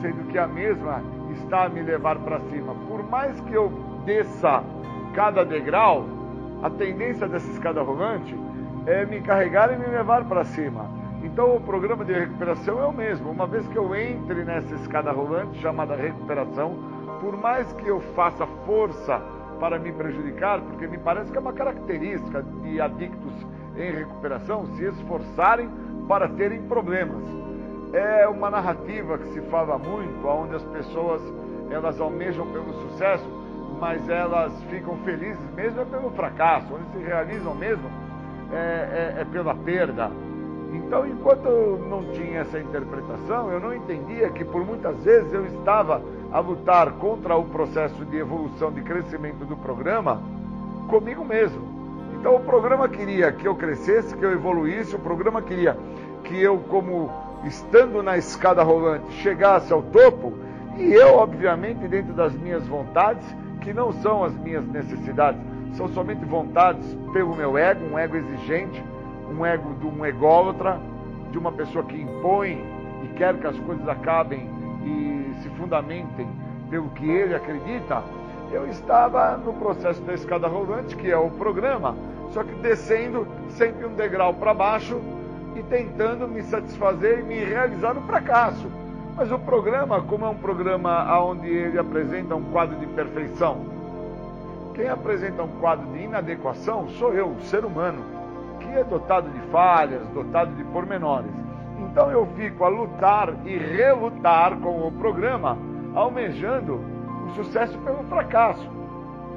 [0.00, 2.74] sendo que a mesma está a me levar para cima.
[2.88, 3.72] Por mais que eu
[4.04, 4.62] desça
[5.14, 6.06] cada degrau,
[6.62, 8.34] a tendência dessa escada rolante
[8.86, 10.88] é me carregar e me levar para cima.
[11.22, 13.30] Então o programa de recuperação é o mesmo.
[13.30, 16.76] Uma vez que eu entre nessa escada rolante chamada recuperação,
[17.20, 19.22] por mais que eu faça força
[19.60, 23.32] para me prejudicar, porque me parece que é uma característica de adictos
[23.76, 25.70] em recuperação se esforçarem
[26.08, 27.22] para terem problemas.
[27.92, 31.22] é uma narrativa que se fala muito, onde as pessoas
[31.70, 33.24] elas almejam pelo sucesso,
[33.78, 37.88] mas elas ficam felizes mesmo é pelo fracasso, onde se realizam mesmo
[38.52, 40.10] é, é, é pela perda.
[40.72, 45.46] Então, enquanto eu não tinha essa interpretação, eu não entendia que por muitas vezes eu
[45.46, 50.22] estava a lutar contra o processo de evolução, de crescimento do programa
[50.88, 51.62] comigo mesmo.
[52.18, 55.76] Então, o programa queria que eu crescesse, que eu evoluísse, o programa queria
[56.24, 57.10] que eu, como
[57.44, 60.32] estando na escada rolante, chegasse ao topo,
[60.78, 63.26] e eu, obviamente, dentro das minhas vontades,
[63.60, 65.40] que não são as minhas necessidades,
[65.72, 68.82] são somente vontades pelo meu ego, um ego exigente,
[69.30, 70.78] um ego de um ególatra,
[71.30, 72.62] de uma pessoa que impõe
[73.02, 74.48] e quer que as coisas acabem
[74.84, 76.28] e se fundamentem
[76.70, 78.02] pelo que ele acredita,
[78.52, 81.96] eu estava no processo da escada rolante, que é o programa,
[82.32, 85.00] só que descendo sempre um degrau para baixo
[85.56, 88.70] e tentando me satisfazer e me realizar no fracasso.
[89.16, 93.66] Mas o programa, como é um programa onde ele apresenta um quadro de perfeição,
[94.74, 98.02] quem apresenta um quadro de inadequação sou eu, ser humano,
[98.58, 101.30] que é dotado de falhas, dotado de pormenores.
[101.78, 105.58] Então eu fico a lutar e relutar com o programa,
[105.94, 106.80] almejando
[107.26, 108.66] o sucesso pelo fracasso.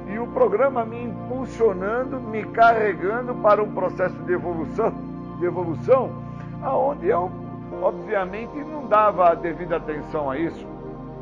[0.08, 4.92] E o programa me impulsionando, me carregando para um processo de evolução,
[5.38, 6.10] de evolução,
[6.62, 7.30] aonde eu
[7.82, 10.66] obviamente não dava a devida atenção a isso.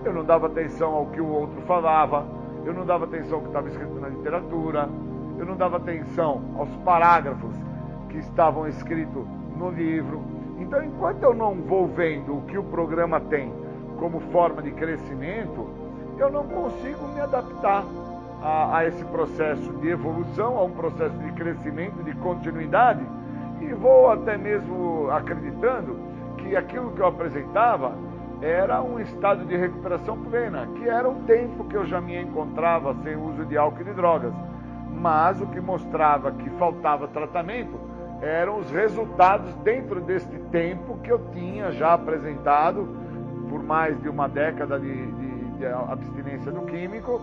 [0.04, 2.24] Eu não dava atenção ao que o outro falava,
[2.64, 4.88] eu não dava atenção ao que estava escrito na literatura,
[5.38, 7.54] eu não dava atenção aos parágrafos
[8.08, 10.22] que estavam escritos no livro.
[10.58, 13.52] Então, enquanto eu não vou vendo o que o programa tem
[13.98, 15.68] como forma de crescimento,
[16.18, 17.84] eu não consigo me adaptar
[18.42, 23.04] a, a esse processo de evolução, a um processo de crescimento, de continuidade,
[23.60, 25.98] e vou até mesmo acreditando
[26.38, 27.92] que aquilo que eu apresentava
[28.40, 32.94] era um estado de recuperação plena, que era um tempo que eu já me encontrava
[33.02, 34.32] sem uso de álcool e de drogas.
[34.90, 37.78] Mas o que mostrava que faltava tratamento
[38.20, 42.88] eram os resultados dentro deste tempo que eu tinha já apresentado
[43.48, 47.20] por mais de uma década de, de, de abstinência do químico,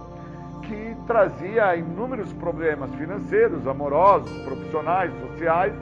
[0.61, 5.73] que trazia inúmeros problemas financeiros, amorosos, profissionais, sociais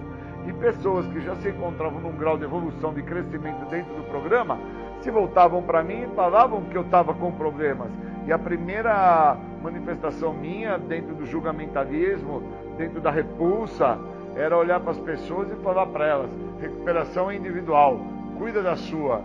[0.47, 4.57] e pessoas que já se encontravam num grau de evolução, de crescimento dentro do programa,
[5.01, 7.89] se voltavam para mim e falavam que eu estava com problemas.
[8.25, 12.43] E a primeira manifestação minha dentro do julgamentalismo,
[12.77, 13.97] dentro da repulsa,
[14.35, 16.29] era olhar para as pessoas e falar para elas:
[16.61, 17.99] recuperação é individual,
[18.37, 19.21] cuida da sua.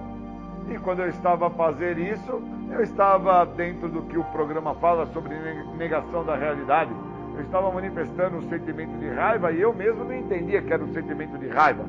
[0.68, 5.06] E quando eu estava a fazer isso, eu estava dentro do que o programa fala
[5.06, 5.34] sobre
[5.76, 6.90] negação da realidade.
[7.36, 10.92] Eu estava manifestando um sentimento de raiva e eu mesmo não entendia que era um
[10.92, 11.84] sentimento de raiva.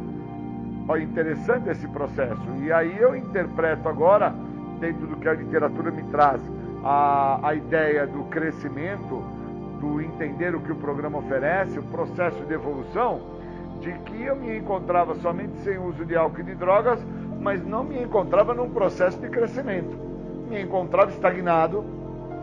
[0.87, 2.43] Olha, interessante esse processo.
[2.61, 4.33] E aí eu interpreto agora,
[4.79, 6.41] dentro do que a literatura me traz,
[6.83, 9.23] a, a ideia do crescimento,
[9.81, 13.19] do entender o que o programa oferece, o processo de evolução,
[13.81, 16.99] de que eu me encontrava somente sem uso de álcool e de drogas,
[17.41, 19.97] mas não me encontrava num processo de crescimento.
[20.47, 21.83] Me encontrava estagnado,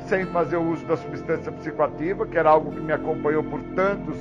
[0.09, 4.17] sem fazer o uso da substância psicoativa, que era algo que me acompanhou por tantos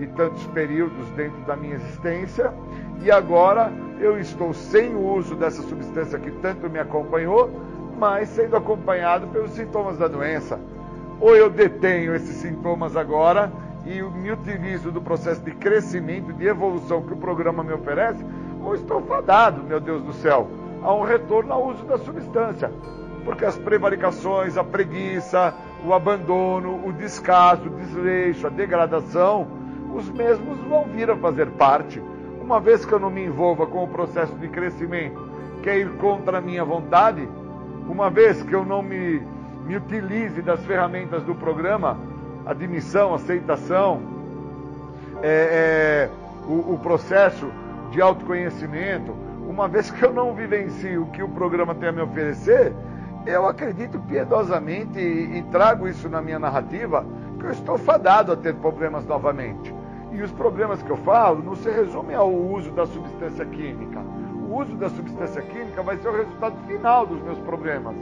[0.00, 2.52] e tantos períodos dentro da minha existência,
[3.02, 7.50] e agora eu estou sem o uso dessa substância que tanto me acompanhou,
[7.98, 10.58] mas sendo acompanhado pelos sintomas da doença.
[11.20, 13.52] Ou eu detenho esses sintomas agora
[13.86, 18.24] e me utilizo do processo de crescimento, de evolução que o programa me oferece,
[18.62, 20.48] ou estou fadado, meu Deus do céu,
[20.82, 22.70] a um retorno ao uso da substância.
[23.24, 29.46] Porque as prevaricações, a preguiça, o abandono, o descaso, o desleixo, a degradação,
[29.94, 32.02] os mesmos vão vir a fazer parte
[32.50, 35.30] uma vez que eu não me envolva com o processo de crescimento,
[35.62, 37.28] que é ir contra a minha vontade,
[37.88, 39.22] uma vez que eu não me,
[39.64, 41.96] me utilize das ferramentas do programa,
[42.44, 44.02] admissão, aceitação,
[45.22, 46.10] é, é,
[46.48, 47.52] o, o processo
[47.92, 49.12] de autoconhecimento,
[49.48, 52.74] uma vez que eu não vivencie o que o programa tem a me oferecer,
[53.26, 57.06] eu acredito piedosamente e, e trago isso na minha narrativa,
[57.38, 59.72] que eu estou fadado a ter problemas novamente.
[60.12, 64.00] E os problemas que eu falo não se resumem ao uso da substância química.
[64.48, 67.94] O uso da substância química vai ser o resultado final dos meus problemas.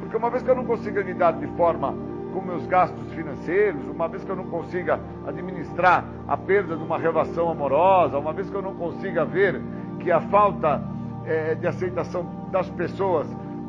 [0.00, 1.94] Porque uma vez que eu não consiga lidar de forma
[2.32, 6.98] com meus gastos financeiros, uma vez que eu não consiga administrar a perda de uma
[6.98, 9.60] relação amorosa, uma vez que eu não consiga ver
[10.00, 10.82] que a falta
[11.26, 13.26] é, de aceitação das pessoas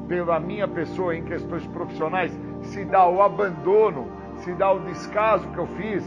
[0.07, 2.31] pela minha pessoa em questões profissionais
[2.61, 4.07] se dá o abandono,
[4.37, 6.03] se dá o descaso que eu fiz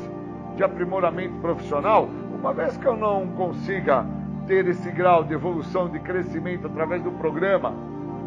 [0.57, 4.05] de aprimoramento profissional, uma vez que eu não consiga
[4.47, 7.75] ter esse grau de evolução, de crescimento através do programa,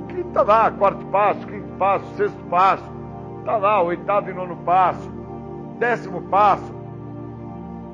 [0.07, 2.83] que está lá, quarto passo, quinto passo, sexto passo,
[3.39, 5.09] está lá, oitavo e nono passo,
[5.79, 6.73] décimo passo,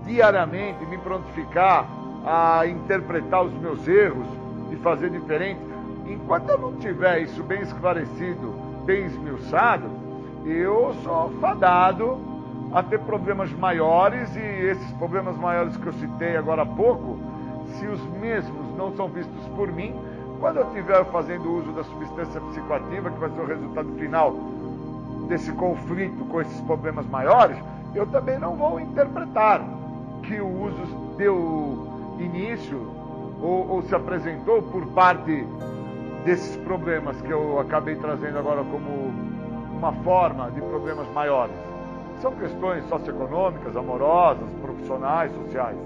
[0.05, 1.87] diariamente me prontificar
[2.25, 4.27] a interpretar os meus erros
[4.71, 5.61] e fazer diferente.
[6.07, 8.53] Enquanto eu não tiver isso bem esclarecido,
[8.85, 9.85] bem esmiuçado,
[10.45, 12.34] eu sou fadado
[12.75, 17.17] a ter problemas maiores e esses problemas maiores que eu citei agora há pouco,
[17.79, 19.95] se os mesmos não são vistos por mim,
[20.41, 24.35] quando eu estiver fazendo uso da substância psicoativa, que vai ser o resultado final
[25.29, 27.57] desse conflito com esses problemas maiores,
[27.95, 29.61] eu também não vou interpretar
[30.23, 31.87] que o uso deu
[32.19, 32.77] início
[33.41, 35.47] ou, ou se apresentou por parte
[36.25, 39.13] desses problemas que eu acabei trazendo agora como
[39.77, 41.74] uma forma de problemas maiores.
[42.25, 45.77] São questões socioeconômicas, amorosas, profissionais, sociais.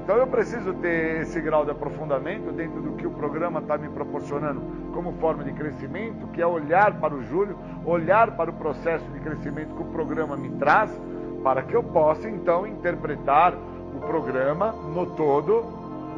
[0.00, 3.88] Então eu preciso ter esse grau de aprofundamento dentro do que o programa está me
[3.88, 4.62] proporcionando
[4.94, 9.18] como forma de crescimento, que é olhar para o Júlio, olhar para o processo de
[9.18, 10.96] crescimento que o programa me traz,
[11.42, 15.64] para que eu possa então interpretar o programa no todo,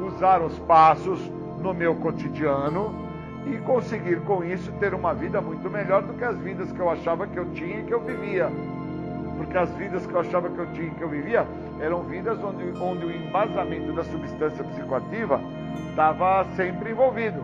[0.07, 1.27] usar os passos
[1.59, 2.95] no meu cotidiano
[3.47, 6.91] e conseguir com isso ter uma vida muito melhor do que as vidas que eu
[6.91, 8.53] achava que eu tinha e que eu vivia.
[9.39, 11.47] Porque as vidas que eu achava que eu tinha que eu vivia
[11.81, 15.41] eram vidas onde, onde o embasamento da substância psicoativa
[15.89, 17.43] estava sempre envolvido.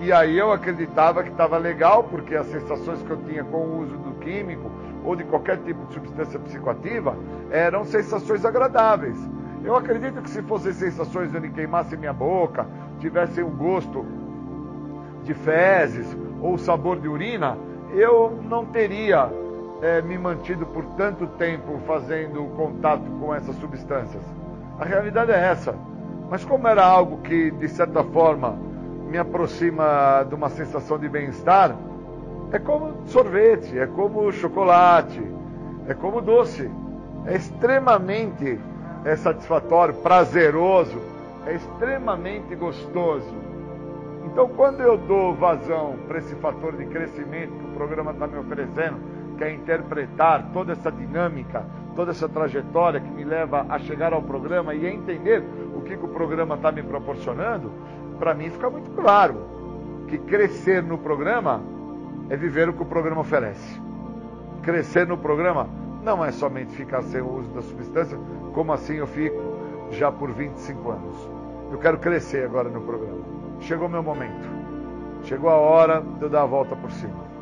[0.00, 3.80] E aí eu acreditava que estava legal, porque as sensações que eu tinha com o
[3.80, 4.70] uso do químico
[5.04, 7.16] ou de qualquer tipo de substância psicoativa
[7.50, 9.16] eram sensações agradáveis.
[9.64, 12.66] Eu acredito que se fossem sensações onde queimasse minha boca,
[12.98, 14.04] tivessem um gosto
[15.22, 17.56] de fezes ou sabor de urina,
[17.94, 19.30] eu não teria
[19.82, 24.22] é, me mantido por tanto tempo fazendo contato com essas substâncias.
[24.78, 25.74] A realidade é essa.
[26.30, 28.56] Mas como era algo que, de certa forma,
[29.08, 31.76] me aproxima de uma sensação de bem-estar,
[32.50, 35.22] é como sorvete, é como chocolate,
[35.86, 36.70] é como doce.
[37.26, 38.58] É extremamente
[39.04, 40.98] é satisfatório, prazeroso,
[41.46, 43.34] é extremamente gostoso.
[44.24, 48.38] Então, quando eu dou vazão para esse fator de crescimento que o programa está me
[48.38, 48.96] oferecendo,
[49.34, 51.64] que interpretar toda essa dinâmica,
[51.94, 55.42] toda essa trajetória que me leva a chegar ao programa e a entender
[55.74, 57.72] o que, que o programa está me proporcionando,
[58.18, 59.36] para mim fica muito claro
[60.08, 61.62] que crescer no programa
[62.28, 63.80] é viver o que o programa oferece.
[64.62, 65.68] Crescer no programa
[66.02, 68.18] não é somente ficar sem o uso da substância,
[68.52, 69.40] como assim eu fico
[69.90, 71.30] já por 25 anos.
[71.70, 73.24] Eu quero crescer agora no programa.
[73.60, 74.48] Chegou meu momento.
[75.24, 77.33] Chegou a hora de eu dar a volta por cima.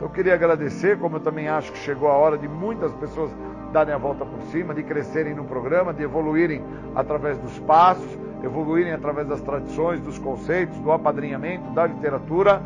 [0.00, 3.30] Então eu queria agradecer, como eu também acho que chegou a hora de muitas pessoas
[3.70, 8.94] darem a volta por cima, de crescerem no programa, de evoluírem através dos passos, evoluírem
[8.94, 12.62] através das tradições, dos conceitos, do apadrinhamento, da literatura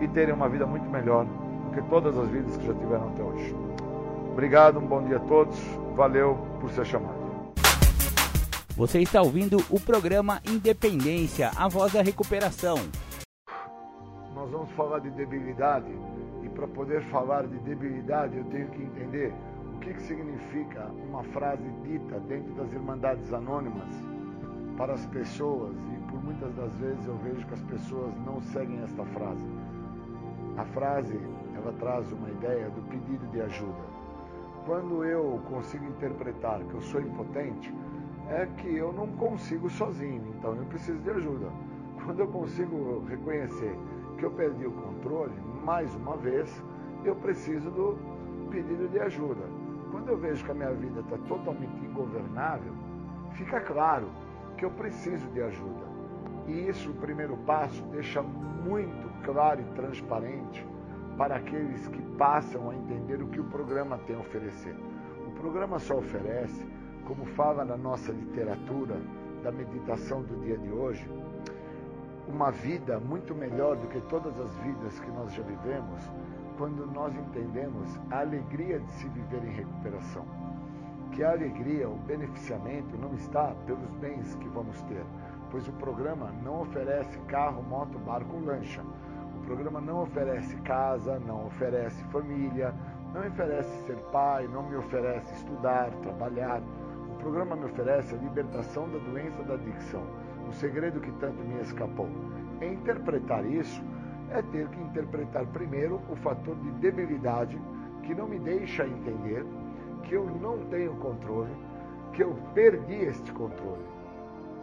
[0.00, 3.22] e terem uma vida muito melhor do que todas as vidas que já tiveram até
[3.22, 3.54] hoje.
[4.32, 5.56] Obrigado, um bom dia a todos.
[5.94, 7.14] Valeu por ser chamado.
[8.76, 12.74] Você está ouvindo o programa Independência, a voz da recuperação.
[14.34, 15.86] Nós vamos falar de debilidade
[16.52, 19.32] para poder falar de debilidade eu tenho que entender
[19.74, 23.90] o que, que significa uma frase dita dentro das Irmandades Anônimas
[24.76, 28.82] para as pessoas e por muitas das vezes eu vejo que as pessoas não seguem
[28.82, 29.46] esta frase.
[30.56, 31.18] A frase
[31.56, 33.92] ela traz uma ideia do pedido de ajuda.
[34.66, 37.74] Quando eu consigo interpretar que eu sou impotente,
[38.28, 41.50] é que eu não consigo sozinho, então eu preciso de ajuda.
[42.04, 43.76] Quando eu consigo reconhecer
[44.18, 46.62] que eu perdi o controle, mais uma vez,
[47.04, 47.98] eu preciso do
[48.50, 49.44] pedido de ajuda.
[49.90, 52.72] Quando eu vejo que a minha vida está totalmente ingovernável,
[53.32, 54.08] fica claro
[54.56, 55.92] que eu preciso de ajuda.
[56.46, 60.66] E isso, o primeiro passo, deixa muito claro e transparente
[61.16, 64.74] para aqueles que passam a entender o que o programa tem a oferecer.
[65.26, 66.66] O programa só oferece,
[67.06, 68.96] como fala na nossa literatura
[69.42, 71.08] da meditação do dia de hoje,
[72.32, 76.10] uma vida muito melhor do que todas as vidas que nós já vivemos,
[76.56, 80.24] quando nós entendemos a alegria de se viver em recuperação.
[81.12, 85.04] Que a alegria, o beneficiamento não está pelos bens que vamos ter,
[85.50, 88.82] pois o programa não oferece carro, moto, barco, lancha.
[89.36, 92.74] O programa não oferece casa, não oferece família,
[93.12, 96.62] não oferece ser pai, não me oferece estudar, trabalhar.
[97.10, 100.02] O programa me oferece a libertação da doença da adicção,
[100.52, 102.08] o segredo que tanto me escapou.
[102.60, 103.82] E interpretar isso
[104.30, 107.58] é ter que interpretar primeiro o fator de debilidade
[108.02, 109.44] que não me deixa entender
[110.02, 111.52] que eu não tenho controle,
[112.12, 113.90] que eu perdi este controle.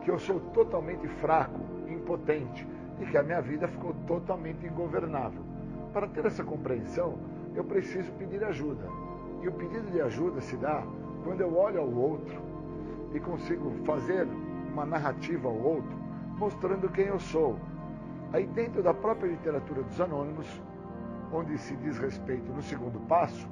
[0.01, 2.65] que eu sou totalmente fraco, impotente
[3.01, 5.41] e que a minha vida ficou totalmente ingovernável.
[5.91, 7.17] Para ter essa compreensão,
[7.53, 8.87] eu preciso pedir ajuda.
[9.41, 10.83] E o pedido de ajuda se dá
[11.23, 12.39] quando eu olho ao outro
[13.13, 14.25] e consigo fazer
[14.79, 15.97] uma narrativa ao outro,
[16.37, 17.57] mostrando quem eu sou.
[18.31, 20.47] Aí, dentro da própria literatura dos anônimos,
[21.33, 23.47] onde se diz respeito no segundo passo,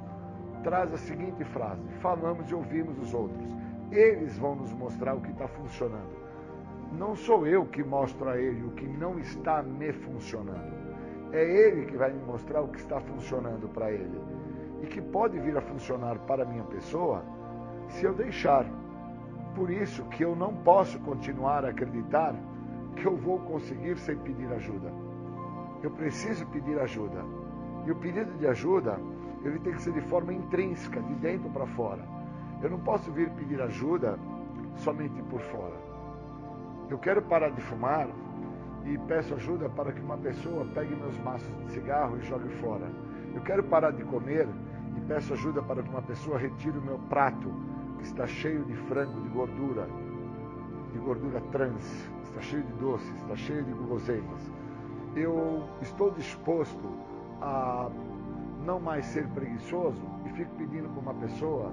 [0.64, 3.46] traz a seguinte frase: falamos e ouvimos os outros.
[3.90, 6.16] Eles vão nos mostrar o que está funcionando.
[6.92, 10.78] Não sou eu que mostro a ele o que não está me funcionando.
[11.32, 14.18] É ele que vai me mostrar o que está funcionando para ele.
[14.82, 17.22] E que pode vir a funcionar para a minha pessoa
[17.88, 18.64] se eu deixar.
[19.54, 22.34] Por isso que eu não posso continuar a acreditar
[22.96, 24.92] que eu vou conseguir sem pedir ajuda.
[25.82, 27.24] Eu preciso pedir ajuda.
[27.86, 28.98] E o pedido de ajuda,
[29.44, 32.02] ele tem que ser de forma intrínseca, de dentro para fora.
[32.62, 34.18] Eu não posso vir pedir ajuda
[34.76, 35.76] somente por fora.
[36.90, 38.08] Eu quero parar de fumar
[38.84, 42.90] e peço ajuda para que uma pessoa pegue meus maços de cigarro e jogue fora.
[43.34, 44.48] Eu quero parar de comer
[44.96, 47.52] e peço ajuda para que uma pessoa retire o meu prato
[47.98, 49.86] que está cheio de frango, de gordura,
[50.92, 54.50] de gordura trans, está cheio de doces, está cheio de guloseimas.
[55.14, 56.88] Eu estou disposto
[57.40, 57.90] a
[58.64, 61.72] não mais ser preguiçoso e fico pedindo para uma pessoa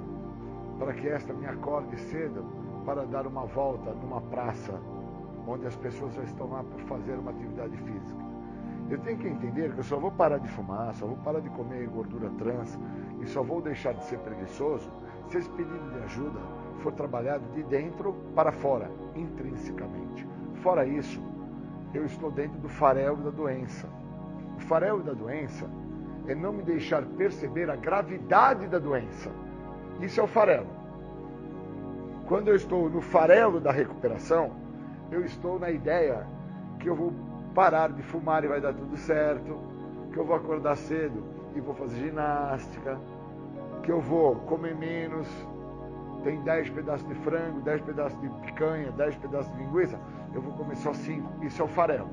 [0.80, 2.44] para que esta me acorde cedo
[2.86, 4.80] para dar uma volta numa praça
[5.48, 8.26] onde as pessoas já estão lá por fazer uma atividade física.
[8.90, 11.50] Eu tenho que entender que eu só vou parar de fumar, só vou parar de
[11.50, 12.80] comer gordura trans
[13.20, 14.90] e só vou deixar de ser preguiçoso
[15.30, 16.40] se esse pedido de ajuda
[16.80, 20.28] for trabalhado de dentro para fora, intrinsecamente.
[20.62, 21.22] Fora isso,
[21.94, 23.88] eu estou dentro do farelo da doença.
[24.58, 25.70] O farelo da doença
[26.28, 29.32] é não me deixar perceber a gravidade da doença.
[30.00, 30.68] Isso é o farelo.
[32.28, 34.52] Quando eu estou no farelo da recuperação,
[35.12, 36.26] eu estou na ideia
[36.80, 37.14] que eu vou
[37.54, 39.58] parar de fumar e vai dar tudo certo,
[40.12, 41.24] que eu vou acordar cedo
[41.56, 43.00] e vou fazer ginástica,
[43.86, 45.28] que eu vou comer menos,
[46.24, 50.00] tem 10 pedaços de frango, 10 pedaços de picanha, 10 pedaços de linguiça,
[50.34, 51.46] eu vou comer só 5.
[51.46, 52.10] Isso é o farelo.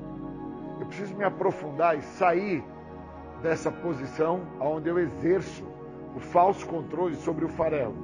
[0.79, 2.63] Eu preciso me aprofundar e sair
[3.41, 5.65] dessa posição onde eu exerço
[6.15, 7.95] o falso controle sobre o farelo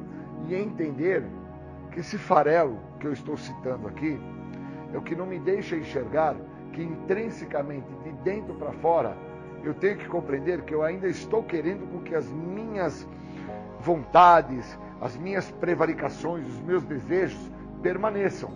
[0.47, 1.23] e entender
[1.91, 4.19] que esse farelo que eu estou citando aqui
[4.91, 6.35] é o que não me deixa enxergar
[6.73, 9.15] que intrinsecamente, de dentro para fora,
[9.63, 13.07] eu tenho que compreender que eu ainda estou querendo com que as minhas
[13.79, 17.39] vontades, as minhas prevaricações, os meus desejos
[17.81, 18.51] permaneçam.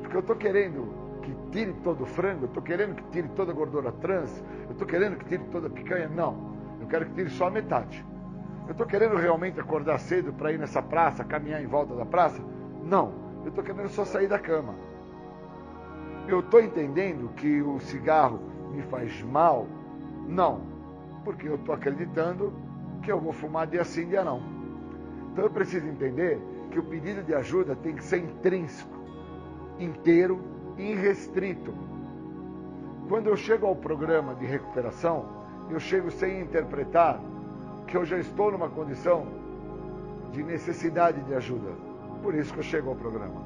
[0.00, 3.50] Porque eu estou querendo que tire todo o frango, eu estou querendo que tire toda
[3.50, 6.08] a gordura trans, eu estou querendo que tire toda a picanha.
[6.08, 8.04] Não, eu quero que tire só a metade.
[8.66, 12.42] Eu estou querendo realmente acordar cedo para ir nessa praça, caminhar em volta da praça?
[12.84, 14.74] Não, eu estou querendo só sair da cama.
[16.28, 18.40] Eu estou entendendo que o cigarro
[18.72, 19.66] me faz mal?
[20.28, 20.60] Não,
[21.24, 22.52] porque eu estou acreditando
[23.06, 24.42] que eu vou fumar dia sim, dia não.
[25.32, 26.40] Então eu preciso entender
[26.72, 28.98] que o pedido de ajuda tem que ser intrínseco,
[29.78, 30.42] inteiro
[30.76, 31.72] e irrestrito.
[33.08, 35.24] Quando eu chego ao programa de recuperação,
[35.70, 37.20] eu chego sem interpretar
[37.86, 39.28] que eu já estou numa condição
[40.32, 41.70] de necessidade de ajuda.
[42.24, 43.40] Por isso que eu chego ao programa.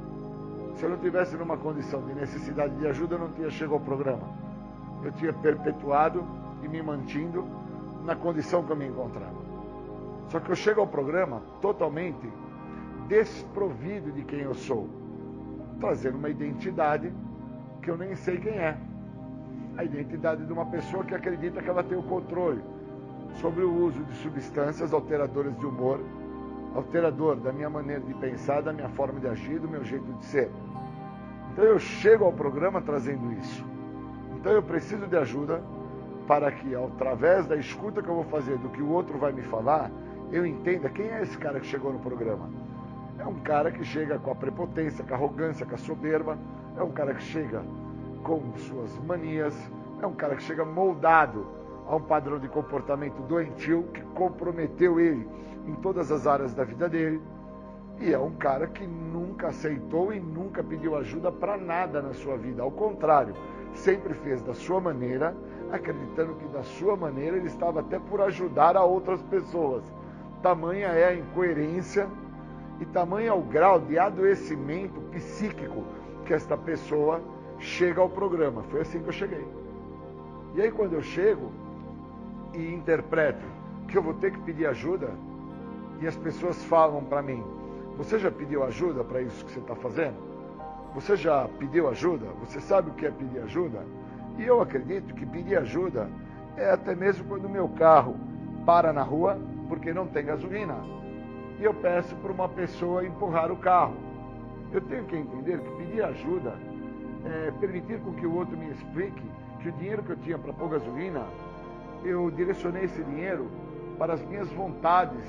[0.77, 3.81] Se eu não tivesse numa condição de necessidade de ajuda, eu não tinha chegado ao
[3.81, 4.27] programa.
[5.05, 6.25] Eu tinha perpetuado
[6.63, 7.47] e me mantido
[8.07, 9.40] na condição que eu me encontrava.
[10.31, 12.31] Só que eu chego ao programa totalmente
[13.09, 14.89] desprovido de quem eu sou,
[15.81, 17.13] trazendo uma identidade
[17.83, 18.77] que eu nem sei quem é.
[19.77, 22.63] A identidade de uma pessoa que acredita que ela tem o controle
[23.41, 26.01] sobre o uso de substâncias alteradoras de humor,
[26.77, 30.25] alterador da minha maneira de pensar, da minha forma de agir, do meu jeito de
[30.25, 30.51] ser.
[31.53, 33.65] Então eu chego ao programa trazendo isso.
[34.37, 35.61] Então eu preciso de ajuda
[36.29, 39.43] para que, através da escuta que eu vou fazer do que o outro vai me
[39.43, 39.91] falar,
[40.33, 42.49] eu entenda quem é esse cara que chegou no programa.
[43.19, 46.39] É um cara que chega com a prepotência, com a arrogância, com a soberba,
[46.77, 47.63] é um cara que chega
[48.23, 49.55] com suas manias,
[50.01, 51.47] é um cara que chega moldado
[51.87, 55.29] a um padrão de comportamento doentio que comprometeu ele
[55.67, 57.21] em todas as áreas da vida dele.
[57.99, 62.37] E é um cara que nunca aceitou e nunca pediu ajuda para nada na sua
[62.37, 62.63] vida.
[62.63, 63.35] Ao contrário,
[63.75, 65.37] sempre fez da sua maneira,
[65.71, 69.85] acreditando que da sua maneira ele estava até por ajudar a outras pessoas.
[70.43, 72.09] Tamanha é a incoerência
[72.81, 75.85] e tamanho é o grau de adoecimento psíquico
[76.25, 77.21] que esta pessoa
[77.59, 78.63] chega ao programa.
[78.65, 79.47] Foi assim que eu cheguei.
[80.55, 81.53] E aí quando eu chego
[82.55, 83.45] e interpreto
[83.87, 85.11] que eu vou ter que pedir ajuda,
[86.01, 87.45] e as pessoas falam para mim,
[87.99, 90.17] você já pediu ajuda para isso que você está fazendo?
[90.95, 92.27] Você já pediu ajuda?
[92.41, 93.85] Você sabe o que é pedir ajuda?
[94.39, 96.09] E eu acredito que pedir ajuda
[96.57, 98.17] é até mesmo quando o meu carro
[98.65, 99.39] para na rua
[99.71, 100.75] porque não tem gasolina.
[101.61, 103.95] E eu peço para uma pessoa empurrar o carro.
[104.73, 106.55] Eu tenho que entender que pedir ajuda
[107.25, 109.23] é permitir com que o outro me explique
[109.61, 111.25] que o dinheiro que eu tinha para pôr gasolina,
[112.03, 113.49] eu direcionei esse dinheiro
[113.97, 115.25] para as minhas vontades,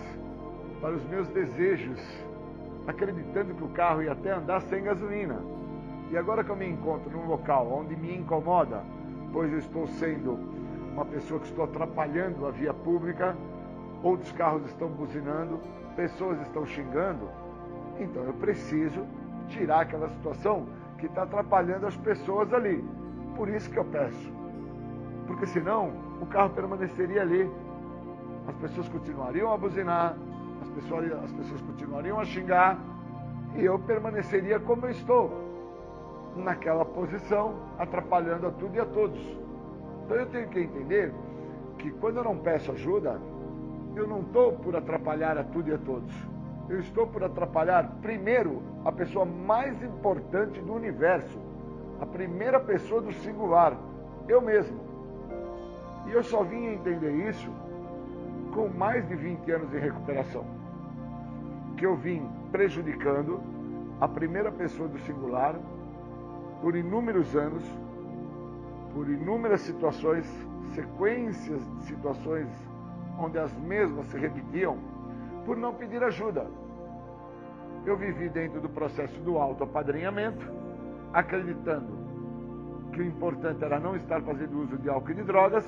[0.80, 2.00] para os meus desejos,
[2.88, 5.38] acreditando que o carro ia até andar sem gasolina.
[6.10, 8.82] E agora que eu me encontro num local onde me incomoda,
[9.32, 10.40] pois eu estou sendo
[10.94, 13.36] uma pessoa que estou atrapalhando a via pública,
[14.04, 15.60] outros carros estão buzinando,
[15.96, 17.30] pessoas estão xingando,
[18.00, 19.06] então eu preciso
[19.48, 20.66] tirar aquela situação
[20.98, 22.84] que está atrapalhando as pessoas ali.
[23.36, 24.32] Por isso que eu peço.
[25.28, 25.92] Porque senão
[26.22, 27.50] o carro permaneceria ali.
[28.48, 30.16] As pessoas continuariam a buzinar,
[30.62, 32.80] as pessoas, as pessoas continuariam a xingar
[33.56, 35.32] e eu permaneceria como eu estou,
[36.36, 39.20] naquela posição, atrapalhando a tudo e a todos.
[40.06, 41.14] Então eu tenho que entender
[41.78, 43.20] que quando eu não peço ajuda,
[43.96, 46.14] eu não estou por atrapalhar a tudo e a todos.
[46.70, 51.38] Eu estou por atrapalhar, primeiro, a pessoa mais importante do universo,
[52.00, 53.76] a primeira pessoa do singular,
[54.28, 54.80] eu mesmo.
[56.08, 57.50] E eu só vim entender isso
[58.54, 60.46] com mais de 20 anos de recuperação.
[61.76, 63.42] Que eu vim prejudicando
[64.00, 65.56] a primeira pessoa do singular
[66.62, 67.64] por inúmeros anos,
[68.94, 70.26] por inúmeras situações,
[70.74, 72.48] sequências de situações
[73.22, 74.78] onde as mesmas se repetiam,
[75.46, 76.46] por não pedir ajuda.
[77.86, 80.46] Eu vivi dentro do processo do autoapadrinhamento,
[81.14, 82.00] acreditando
[82.92, 85.66] que o importante era não estar fazendo uso de álcool e de drogas,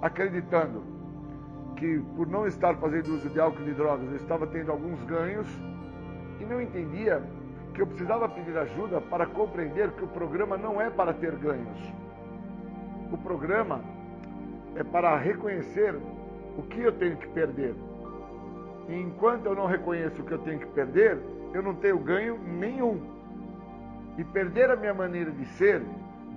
[0.00, 0.82] acreditando
[1.76, 5.02] que por não estar fazendo uso de álcool e de drogas eu estava tendo alguns
[5.04, 5.46] ganhos
[6.40, 7.22] e não entendia
[7.74, 11.78] que eu precisava pedir ajuda para compreender que o programa não é para ter ganhos.
[13.12, 13.82] O programa
[14.76, 15.94] é para reconhecer
[16.56, 17.74] o que eu tenho que perder.
[18.88, 21.18] E enquanto eu não reconheço o que eu tenho que perder,
[21.52, 23.00] eu não tenho ganho nenhum.
[24.16, 25.82] E perder a minha maneira de ser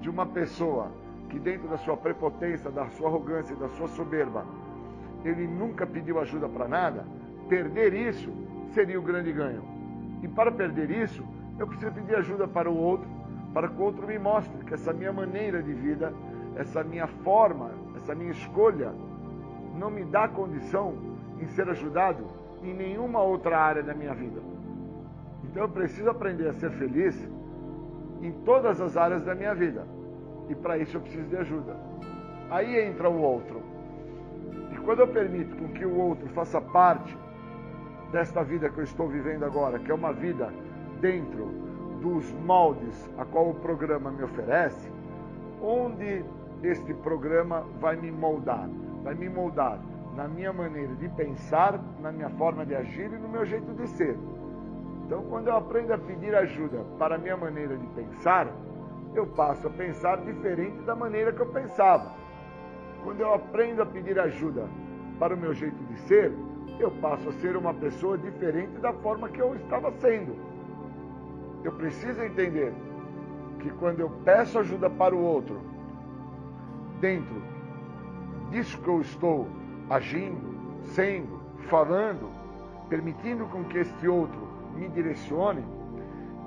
[0.02, 0.92] de uma pessoa
[1.30, 4.46] que dentro da sua prepotência, da sua arrogância, da sua soberba,
[5.24, 7.06] ele nunca pediu ajuda para nada,
[7.48, 8.32] perder isso
[8.74, 9.64] seria o grande ganho.
[10.24, 11.24] E para perder isso,
[11.58, 13.08] eu preciso pedir ajuda para o outro,
[13.54, 16.14] para que o outro me mostre que essa minha maneira de vida,
[16.56, 17.72] essa minha forma,
[18.10, 18.92] essa minha escolha,
[19.78, 20.96] não me dá condição
[21.40, 22.26] em ser ajudado
[22.64, 24.42] em nenhuma outra área da minha vida.
[25.44, 27.16] Então eu preciso aprender a ser feliz
[28.22, 29.86] em todas as áreas da minha vida.
[30.50, 31.76] E para isso eu preciso de ajuda.
[32.50, 33.62] Aí entra o outro.
[34.72, 37.16] E quando eu permito com que o outro faça parte
[38.12, 40.52] desta vida que eu estou vivendo agora, que é uma vida
[41.00, 41.46] dentro
[42.02, 44.92] dos moldes a qual o programa me oferece,
[45.62, 46.26] onde
[46.64, 48.70] este programa vai me moldar,
[49.04, 49.80] vai me moldar
[50.16, 53.88] na minha maneira de pensar, na minha forma de agir e no meu jeito de
[53.88, 54.18] ser.
[55.06, 58.48] Então, quando eu aprendo a pedir ajuda para a minha maneira de pensar,
[59.16, 62.12] eu passo a pensar diferente da maneira que eu pensava.
[63.04, 64.68] Quando eu aprendo a pedir ajuda
[65.18, 66.34] para o meu jeito de ser,
[66.80, 70.36] eu passo a ser uma pessoa diferente da forma que eu estava sendo.
[71.64, 72.74] Eu preciso entender
[73.60, 75.60] que quando eu peço ajuda para o outro,
[77.00, 77.42] dentro
[78.50, 79.48] disso que eu estou
[79.90, 81.40] agindo, sendo,
[81.70, 82.30] falando,
[82.90, 85.64] permitindo com que este outro me direcione,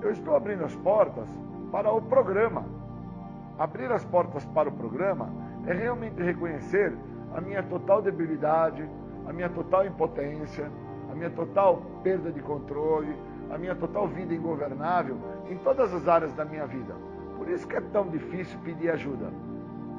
[0.01, 1.29] eu estou abrindo as portas
[1.71, 2.65] para o programa.
[3.59, 5.29] Abrir as portas para o programa
[5.67, 6.93] é realmente reconhecer
[7.35, 8.89] a minha total debilidade,
[9.27, 10.71] a minha total impotência,
[11.11, 13.15] a minha total perda de controle,
[13.51, 15.17] a minha total vida ingovernável
[15.49, 16.95] em todas as áreas da minha vida.
[17.37, 19.31] Por isso que é tão difícil pedir ajuda.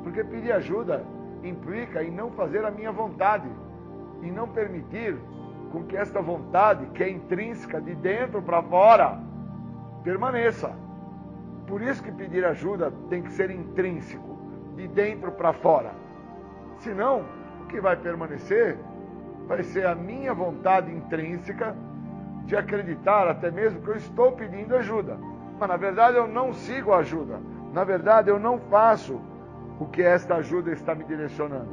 [0.04, 1.04] Porque pedir ajuda
[1.44, 3.50] implica em não fazer a minha vontade,
[4.22, 5.18] em não permitir
[5.72, 9.20] com que esta vontade, que é intrínseca de dentro para fora,
[10.04, 10.72] permaneça.
[11.66, 14.38] Por isso que pedir ajuda tem que ser intrínseco,
[14.76, 15.92] de dentro para fora.
[16.78, 17.24] Senão,
[17.62, 18.78] o que vai permanecer
[19.48, 21.76] vai ser a minha vontade intrínseca
[22.46, 25.18] de acreditar até mesmo que eu estou pedindo ajuda.
[25.60, 27.40] Mas na verdade eu não sigo a ajuda.
[27.74, 29.20] Na verdade eu não faço
[29.80, 31.72] o que esta ajuda está me direcionando.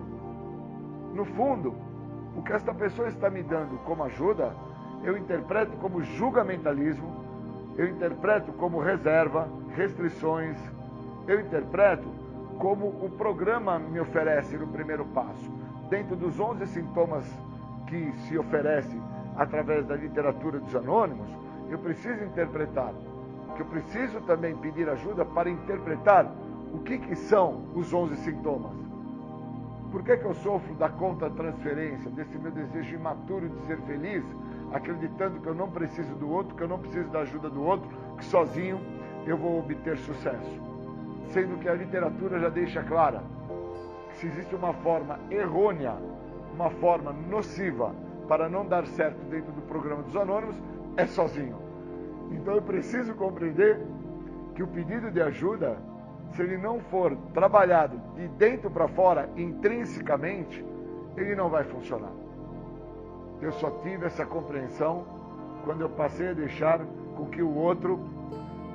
[1.14, 1.74] No fundo,
[2.36, 4.54] o que esta pessoa está me dando como ajuda,
[5.02, 7.24] eu interpreto como julgamentalismo,
[7.76, 10.56] eu interpreto como reserva, restrições,
[11.26, 12.08] eu interpreto
[12.58, 15.50] como o programa me oferece no primeiro passo.
[15.88, 17.24] Dentro dos 11 sintomas
[17.86, 18.96] que se oferece
[19.36, 21.28] através da literatura dos anônimos,
[21.70, 22.92] eu preciso interpretar
[23.56, 26.30] que eu preciso também pedir ajuda para interpretar
[26.72, 28.72] o que, que são os 11 sintomas.
[29.90, 34.24] Por que, que eu sofro da contra-transferência, desse meu desejo imaturo de ser feliz,
[34.72, 37.88] acreditando que eu não preciso do outro, que eu não preciso da ajuda do outro,
[38.16, 38.80] que sozinho
[39.26, 40.60] eu vou obter sucesso?
[41.32, 43.22] Sendo que a literatura já deixa clara
[44.10, 45.94] que se existe uma forma errônea,
[46.54, 47.92] uma forma nociva
[48.28, 50.54] para não dar certo dentro do programa dos anônimos,
[50.96, 51.56] é sozinho.
[52.30, 53.80] Então eu preciso compreender
[54.54, 55.78] que o pedido de ajuda
[56.32, 60.64] se ele não for trabalhado de dentro para fora, intrinsecamente,
[61.16, 62.12] ele não vai funcionar.
[63.40, 65.04] Eu só tive essa compreensão
[65.64, 66.80] quando eu passei a deixar
[67.16, 67.98] com que o outro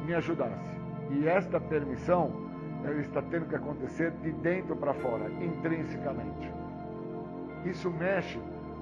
[0.06, 0.76] me ajudasse.
[1.12, 2.32] E esta permissão,
[2.84, 6.52] ela está tendo que acontecer de dentro para fora, intrinsecamente.
[7.64, 8.40] Isso mexe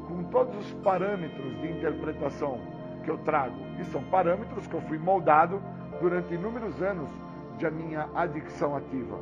[0.07, 2.59] com todos os parâmetros de interpretação
[3.03, 3.55] que eu trago.
[3.79, 5.61] E são parâmetros que eu fui moldado
[6.01, 7.09] durante inúmeros anos
[7.57, 9.17] de a minha adicção ativa,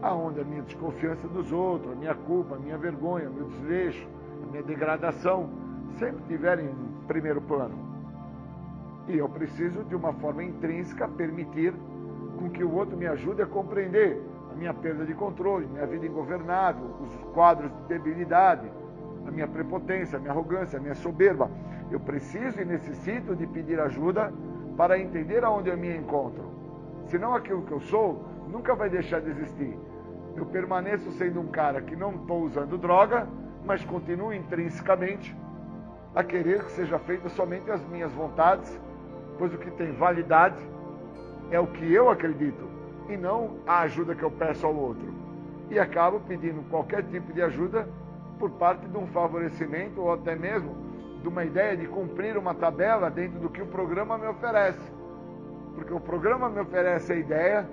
[0.00, 4.06] aonde a minha desconfiança dos outros, a minha culpa, a minha vergonha, o meu desleixo,
[4.42, 5.48] a minha degradação
[5.98, 7.74] sempre tiverem em primeiro plano.
[9.08, 11.74] E eu preciso, de uma forma intrínseca, permitir
[12.38, 14.20] com que o outro me ajude a compreender
[14.50, 18.70] a minha perda de controle, minha vida ingovernável, os quadros de debilidade,
[19.26, 21.50] a minha prepotência, a minha arrogância, a minha soberba.
[21.90, 24.32] Eu preciso e necessito de pedir ajuda
[24.76, 26.51] para entender aonde eu me encontro
[27.12, 29.78] senão aquilo que eu sou nunca vai deixar de existir.
[30.34, 33.28] Eu permaneço sendo um cara que não estou usando droga,
[33.66, 35.36] mas continuo intrinsecamente
[36.14, 38.80] a querer que seja feita somente as minhas vontades,
[39.38, 40.56] pois o que tem validade
[41.50, 42.66] é o que eu acredito
[43.10, 45.12] e não a ajuda que eu peço ao outro.
[45.70, 47.86] E acabo pedindo qualquer tipo de ajuda
[48.38, 50.74] por parte de um favorecimento ou até mesmo
[51.20, 55.01] de uma ideia de cumprir uma tabela dentro do que o programa me oferece
[55.74, 57.68] porque o programa me oferece a ideia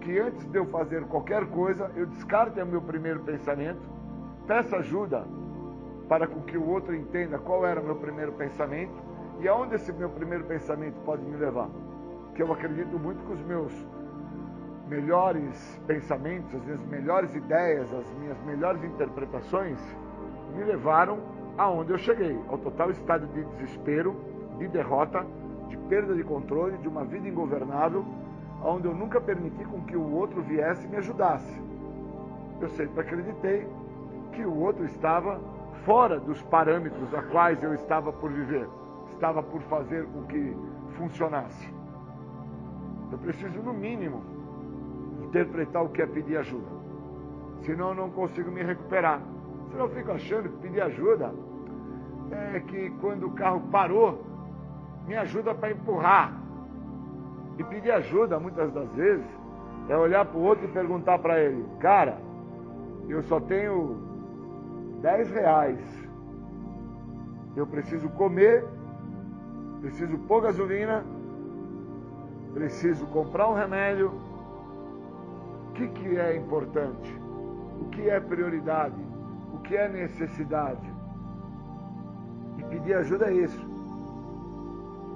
[0.00, 3.80] que antes de eu fazer qualquer coisa, eu descarte o meu primeiro pensamento,
[4.46, 5.24] peça ajuda
[6.08, 8.92] para que o outro entenda qual era o meu primeiro pensamento
[9.40, 11.68] e aonde esse meu primeiro pensamento pode me levar.
[12.34, 13.72] Que eu acredito muito que os meus
[14.88, 19.78] melhores pensamentos, as minhas melhores ideias, as minhas melhores interpretações
[20.54, 21.18] me levaram
[21.56, 24.16] aonde eu cheguei, ao total estado de desespero,
[24.58, 25.24] de derrota
[25.72, 28.04] de perda de controle, de uma vida ingovernável,
[28.62, 31.60] onde eu nunca permiti com que o outro viesse e me ajudasse.
[32.60, 33.66] Eu sempre acreditei
[34.32, 35.40] que o outro estava
[35.84, 38.68] fora dos parâmetros a quais eu estava por viver,
[39.12, 40.54] estava por fazer com que
[40.98, 41.72] funcionasse.
[43.10, 44.22] Eu preciso, no mínimo,
[45.24, 46.70] interpretar o que é pedir ajuda.
[47.62, 49.22] Senão eu não consigo me recuperar.
[49.70, 51.32] Senão eu fico achando que pedir ajuda
[52.30, 54.31] é que quando o carro parou,
[55.06, 56.32] me ajuda para empurrar.
[57.58, 59.26] E pedir ajuda, muitas das vezes,
[59.88, 62.18] é olhar para o outro e perguntar para ele: Cara,
[63.08, 63.96] eu só tenho
[65.02, 65.80] 10 reais.
[67.54, 68.64] Eu preciso comer,
[69.82, 71.04] preciso pôr gasolina,
[72.54, 74.12] preciso comprar um remédio.
[75.68, 77.20] O que, que é importante?
[77.80, 78.96] O que é prioridade?
[79.54, 80.90] O que é necessidade?
[82.58, 83.71] E pedir ajuda é isso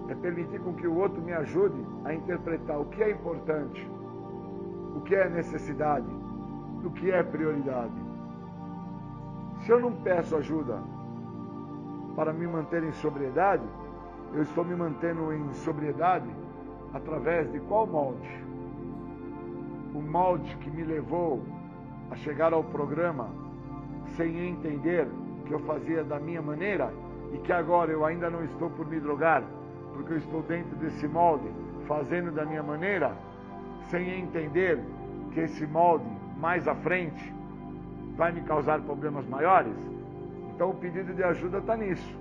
[0.09, 3.89] é permitir com que o outro me ajude a interpretar o que é importante,
[4.95, 6.07] o que é necessidade,
[6.85, 7.95] o que é prioridade.
[9.61, 10.81] Se eu não peço ajuda
[12.15, 13.65] para me manter em sobriedade,
[14.33, 16.29] eu estou me mantendo em sobriedade
[16.95, 18.45] através de qual molde?
[19.95, 21.43] O molde que me levou
[22.11, 23.29] a chegar ao programa
[24.17, 25.09] sem entender
[25.47, 26.93] que eu fazia da minha maneira
[27.33, 29.43] e que agora eu ainda não estou por me drogar,
[29.97, 31.49] porque eu estou dentro desse molde,
[31.89, 33.17] fazendo da minha maneira,
[33.91, 34.79] sem entender
[35.33, 36.05] que esse molde
[36.39, 37.33] mais à frente
[38.17, 39.73] vai me causar problemas maiores.
[40.55, 42.15] Então o pedido de ajuda está nisso.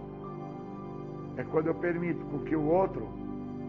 [1.37, 3.07] É quando eu permito com que o outro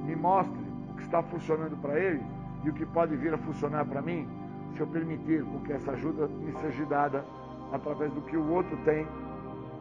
[0.04, 0.56] me mostre
[0.90, 2.22] o que está funcionando para ele
[2.64, 4.28] e o que pode vir a funcionar para mim,
[4.74, 7.24] se eu permitir com que essa ajuda me seja dada
[7.72, 9.06] através do que o outro tem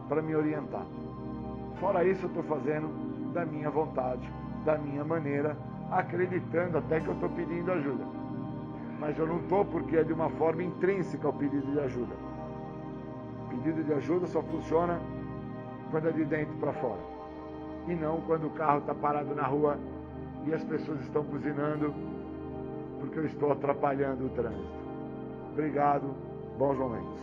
[0.08, 0.84] para me orientar.
[1.78, 3.05] Fora isso, eu estou fazendo
[3.36, 4.26] da minha vontade,
[4.64, 5.54] da minha maneira,
[5.90, 8.02] acreditando até que eu estou pedindo ajuda.
[8.98, 12.14] Mas eu não estou porque é de uma forma intrínseca o pedido de ajuda.
[13.44, 14.98] O pedido de ajuda só funciona
[15.90, 17.00] quando é de dentro para fora.
[17.86, 19.78] E não quando o carro está parado na rua
[20.46, 21.94] e as pessoas estão buzinando
[23.00, 24.86] porque eu estou atrapalhando o trânsito.
[25.52, 26.14] Obrigado,
[26.58, 27.20] bons momentos.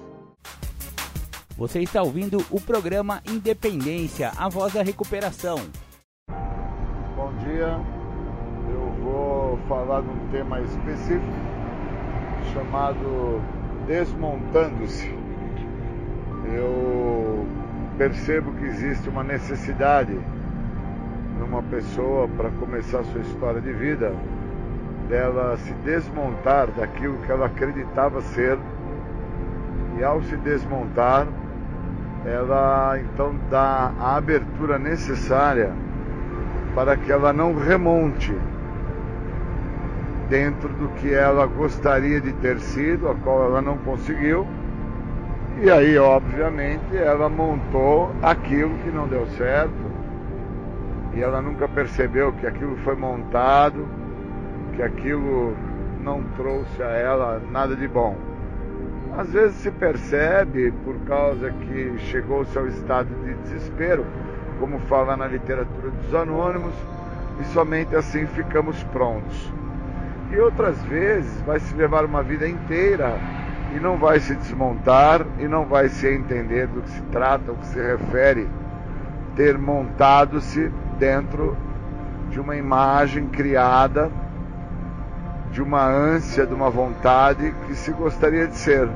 [1.57, 5.57] Você está ouvindo o programa Independência, a voz da recuperação
[7.63, 7.79] dia.
[8.69, 11.23] Eu vou falar de um tema específico
[12.53, 13.41] chamado
[13.87, 15.13] Desmontando-se.
[16.53, 17.45] Eu
[17.97, 20.19] percebo que existe uma necessidade
[21.39, 24.13] numa pessoa para começar sua história de vida
[25.07, 28.57] dela se desmontar daquilo que ela acreditava ser
[29.97, 31.27] e ao se desmontar
[32.25, 35.73] ela então dá a abertura necessária
[36.73, 38.35] para que ela não remonte
[40.29, 44.47] dentro do que ela gostaria de ter sido, a qual ela não conseguiu.
[45.61, 49.93] E aí, obviamente, ela montou aquilo que não deu certo.
[51.13, 53.87] E ela nunca percebeu que aquilo foi montado,
[54.75, 55.55] que aquilo
[56.03, 58.17] não trouxe a ela nada de bom.
[59.15, 64.03] Às vezes se percebe por causa que chegou-se ao estado de desespero,
[64.63, 66.73] como fala na literatura dos anônimos,
[67.41, 69.53] e somente assim ficamos prontos.
[70.31, 73.19] E outras vezes vai se levar uma vida inteira
[73.75, 77.57] e não vai se desmontar e não vai se entender do que se trata, o
[77.57, 78.47] que se refere
[79.35, 81.57] ter montado-se dentro
[82.29, 84.09] de uma imagem criada,
[85.51, 88.87] de uma ânsia, de uma vontade que se gostaria de ser.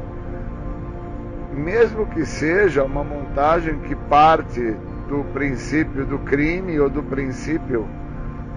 [1.53, 4.77] Mesmo que seja uma montagem que parte
[5.07, 7.87] do princípio do crime ou do princípio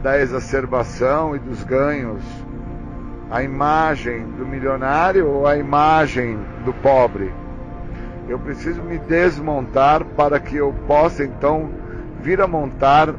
[0.02, 2.22] da exacerbação e dos ganhos
[3.30, 7.32] a imagem do milionário ou a imagem do pobre.
[8.28, 11.70] Eu preciso me desmontar para que eu possa então
[12.20, 13.14] vir a montar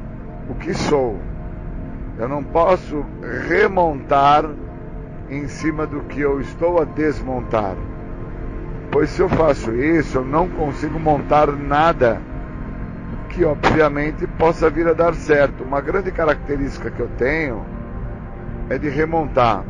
[0.49, 1.17] o que sou.
[2.19, 3.05] Eu não posso
[3.47, 4.45] remontar
[5.29, 7.75] em cima do que eu estou a desmontar.
[8.91, 12.21] Pois se eu faço isso, eu não consigo montar nada
[13.31, 15.63] que obviamente possa vir a dar certo.
[15.63, 17.65] Uma grande característica que eu tenho
[18.69, 19.63] é de remontar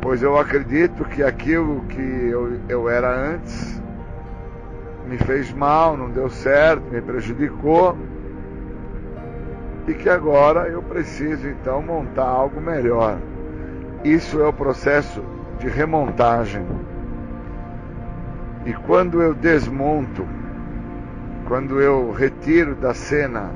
[0.00, 3.80] pois eu acredito que aquilo que eu, eu era antes
[5.06, 7.96] me fez mal, não deu certo, me prejudicou
[9.86, 13.18] e que agora eu preciso então montar algo melhor.
[14.04, 15.22] Isso é o processo
[15.58, 16.64] de remontagem.
[18.64, 20.24] E quando eu desmonto,
[21.50, 23.50] quando eu retiro da cena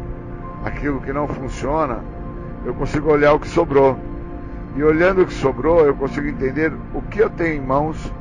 [0.65, 2.01] aquilo que não funciona,
[2.66, 3.97] eu consigo olhar o que sobrou.
[4.75, 8.12] E olhando o que sobrou, eu consigo entender o que eu tenho em mãos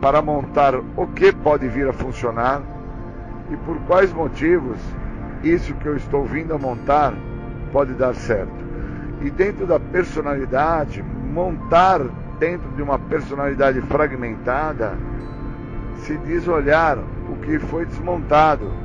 [0.00, 2.62] para montar o que pode vir a funcionar
[3.50, 4.78] e por quais motivos
[5.44, 7.12] isso que eu estou vindo a montar
[7.70, 8.64] pode dar certo.
[9.20, 12.00] E dentro da personalidade, montar
[12.38, 14.94] dentro de uma personalidade fragmentada
[15.98, 16.96] se diz olhar
[17.28, 18.81] o que foi desmontado.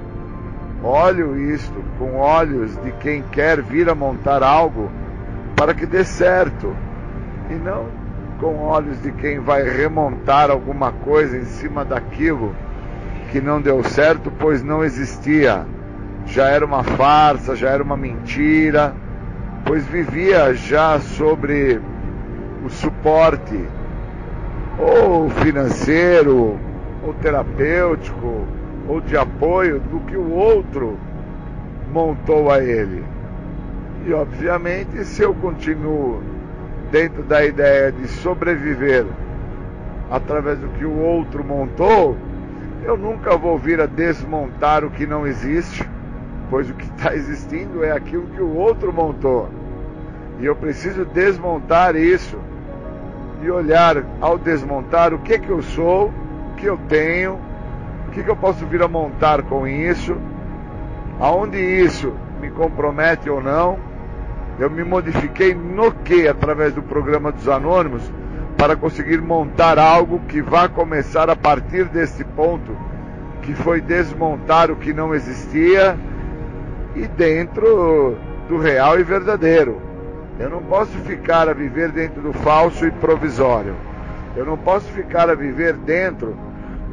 [0.84, 4.92] Olho isto com olhos de quem quer vir a montar algo
[5.56, 6.76] para que dê certo
[7.50, 7.86] e não
[8.40, 12.56] com olhos de quem vai remontar alguma coisa em cima daquilo
[13.32, 15.66] que não deu certo, pois não existia.
[16.26, 18.94] Já era uma farsa, já era uma mentira,
[19.66, 21.82] pois vivia já sobre
[22.64, 23.60] o suporte
[24.78, 26.60] ou financeiro,
[27.04, 28.46] ou terapêutico,
[28.88, 30.98] ou de apoio do que o outro
[31.92, 33.04] montou a ele.
[34.06, 36.22] E obviamente, se eu continuo
[36.92, 39.06] dentro da ideia de sobreviver
[40.10, 42.18] através do que o outro montou,
[42.84, 45.88] eu nunca vou vir a desmontar o que não existe,
[46.50, 49.50] pois o que está existindo é aquilo que o outro montou.
[50.40, 52.38] E eu preciso desmontar isso
[53.44, 56.08] e olhar ao desmontar o que que eu sou,
[56.52, 57.38] o que eu tenho,
[58.18, 60.18] que que eu posso vir a montar com isso,
[61.20, 63.88] aonde isso me compromete ou não
[64.60, 68.02] eu me modifiquei no que através do programa dos anônimos
[68.58, 72.76] para conseguir montar algo que vá começar a partir desse ponto,
[73.44, 75.96] que foi desmontar o que não existia
[76.96, 78.18] e dentro
[78.50, 79.80] do real e verdadeiro.
[80.40, 83.76] Eu não posso ficar a viver dentro do falso e provisório.
[84.36, 86.36] Eu não posso ficar a viver dentro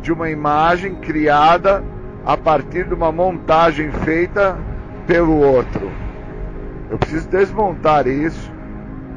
[0.05, 1.83] de uma imagem criada
[2.27, 4.55] a partir de uma montagem feita
[5.07, 5.91] pelo outro.
[6.91, 8.53] Eu preciso desmontar isso,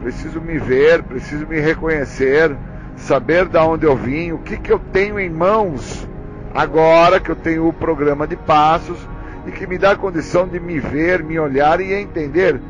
[0.01, 2.55] preciso me ver, preciso me reconhecer,
[2.95, 6.07] saber de onde eu vim, o que, que eu tenho em mãos
[6.55, 8.97] agora que eu tenho o programa de passos
[9.45, 12.61] e que me dá a condição de me ver, me olhar e entender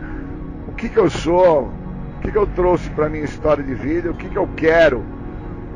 [0.67, 1.71] o que, que eu sou,
[2.17, 5.16] o que, que eu trouxe para minha história de vida, o que, que eu quero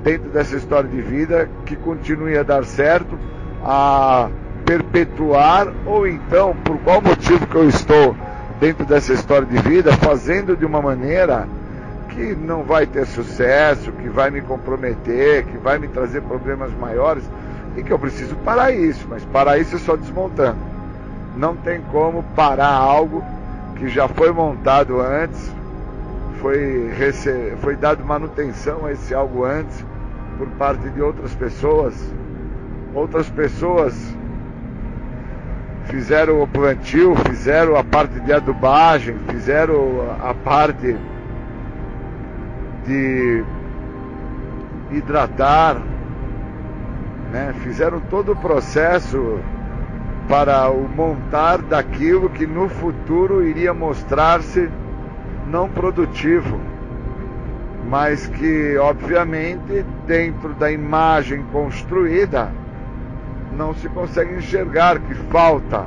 [0.03, 3.17] dentro dessa história de vida que continue a dar certo,
[3.63, 4.29] a
[4.65, 8.15] perpetuar ou então por qual motivo que eu estou
[8.59, 11.47] dentro dessa história de vida, fazendo de uma maneira
[12.09, 17.23] que não vai ter sucesso, que vai me comprometer, que vai me trazer problemas maiores
[17.75, 20.59] e que eu preciso parar isso, mas parar isso é só desmontando.
[21.35, 23.23] Não tem como parar algo
[23.77, 25.51] que já foi montado antes,
[26.39, 26.91] foi,
[27.61, 29.90] foi dado manutenção a esse algo antes
[30.41, 31.93] por parte de outras pessoas.
[32.95, 34.17] Outras pessoas
[35.85, 40.97] fizeram o plantio, fizeram a parte de adubagem, fizeram a parte
[42.87, 43.43] de
[44.91, 45.79] hidratar,
[47.31, 47.53] né?
[47.59, 49.37] fizeram todo o processo
[50.27, 54.71] para o montar daquilo que no futuro iria mostrar-se
[55.45, 56.59] não produtivo,
[57.87, 62.51] mas que, obviamente, dentro da imagem construída,
[63.57, 65.85] não se consegue enxergar que falta,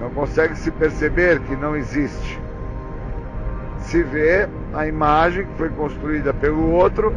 [0.00, 2.40] não consegue se perceber que não existe.
[3.78, 7.14] Se vê a imagem que foi construída pelo outro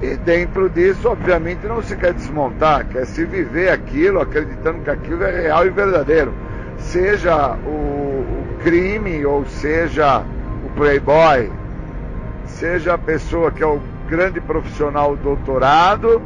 [0.00, 5.22] e dentro disso, obviamente, não se quer desmontar, quer se viver aquilo, acreditando que aquilo
[5.22, 6.32] é real e verdadeiro.
[6.76, 8.02] Seja o,
[8.62, 10.22] crime ou seja
[10.64, 11.50] o playboy,
[12.62, 16.22] seja a pessoa que é o grande profissional doutorado,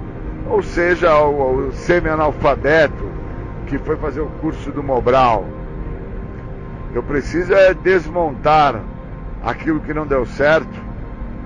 [0.50, 3.08] ou seja o, o semi-analfabeto
[3.66, 5.46] que foi fazer o curso do Mobral.
[6.94, 8.82] Eu preciso é desmontar
[9.42, 10.78] aquilo que não deu certo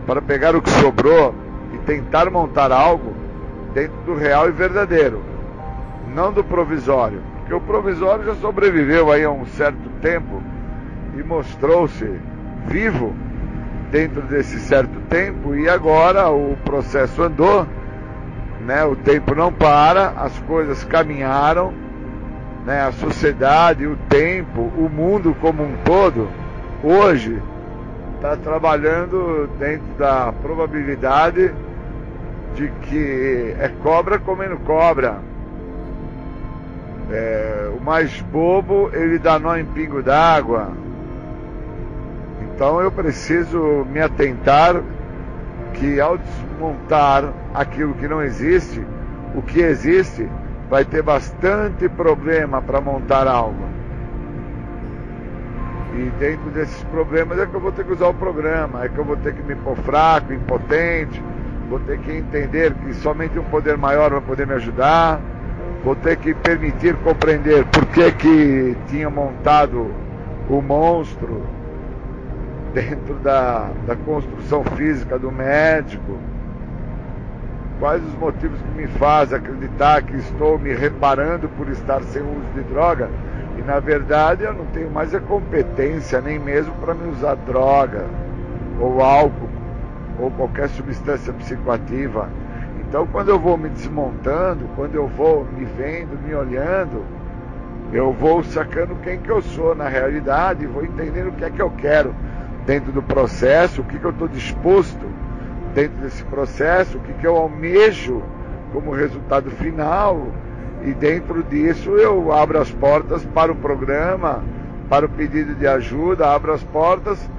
[0.08, 1.36] para pegar o que sobrou
[1.72, 3.14] e tentar montar algo
[3.72, 5.22] dentro do real e verdadeiro,
[6.12, 10.42] não do provisório, porque o provisório já sobreviveu aí há um certo tempo
[11.16, 12.10] e mostrou-se
[12.66, 13.14] vivo
[13.90, 17.66] dentro desse certo tempo e agora o processo andou,
[18.64, 18.84] né?
[18.84, 21.72] O tempo não para, as coisas caminharam,
[22.64, 22.82] né?
[22.82, 26.28] A sociedade, o tempo, o mundo como um todo,
[26.82, 27.42] hoje
[28.16, 31.52] está trabalhando dentro da probabilidade
[32.54, 35.18] de que é cobra comendo cobra.
[37.10, 40.68] É, o mais bobo ele dá nó em pingo d'água.
[42.60, 44.82] Então eu preciso me atentar
[45.72, 48.86] que ao desmontar aquilo que não existe,
[49.34, 50.28] o que existe
[50.68, 53.64] vai ter bastante problema para montar algo.
[55.94, 58.98] E dentro desses problemas é que eu vou ter que usar o programa, é que
[58.98, 61.22] eu vou ter que me pôr fraco, impotente,
[61.70, 65.18] vou ter que entender que somente um poder maior vai poder me ajudar,
[65.82, 69.90] vou ter que permitir compreender por que, que tinha montado
[70.46, 71.58] o monstro
[72.72, 76.18] dentro da, da construção física do médico,
[77.78, 82.46] quais os motivos que me fazem acreditar que estou me reparando por estar sem uso
[82.54, 83.08] de droga?
[83.58, 88.06] E na verdade eu não tenho mais a competência nem mesmo para me usar droga
[88.78, 89.48] ou álcool
[90.18, 92.28] ou qualquer substância psicoativa.
[92.80, 97.04] Então quando eu vou me desmontando, quando eu vou me vendo, me olhando,
[97.92, 101.60] eu vou sacando quem que eu sou na realidade, vou entendendo o que é que
[101.60, 102.14] eu quero
[102.66, 105.06] dentro do processo, o que, que eu estou disposto
[105.74, 108.22] dentro desse processo, o que, que eu almejo
[108.72, 110.28] como resultado final,
[110.84, 114.42] e dentro disso eu abro as portas para o programa,
[114.88, 117.30] para o pedido de ajuda, abro as portas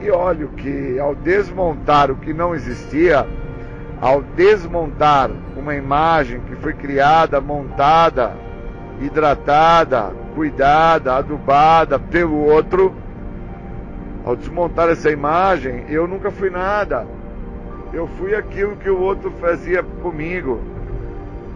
[0.00, 3.26] e olho que ao desmontar o que não existia,
[4.00, 8.32] ao desmontar uma imagem que foi criada, montada,
[9.00, 12.92] hidratada, cuidada, adubada pelo outro,
[14.24, 17.06] ao desmontar essa imagem, eu nunca fui nada.
[17.92, 20.60] Eu fui aquilo que o outro fazia comigo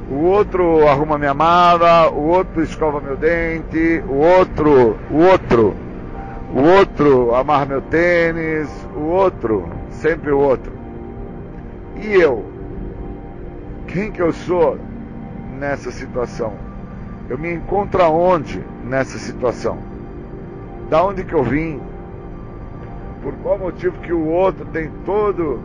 [0.09, 5.75] o outro arruma minha mala, o outro escova meu dente, o outro, o outro,
[6.55, 10.73] o outro amarra meu tênis, o outro, sempre o outro.
[11.97, 12.45] E eu?
[13.89, 14.79] Quem que eu sou
[15.59, 16.53] nessa situação?
[17.29, 19.79] Eu me encontro aonde nessa situação?
[20.89, 21.81] Da onde que eu vim?
[23.27, 25.59] Por qual motivo que o outro tem todo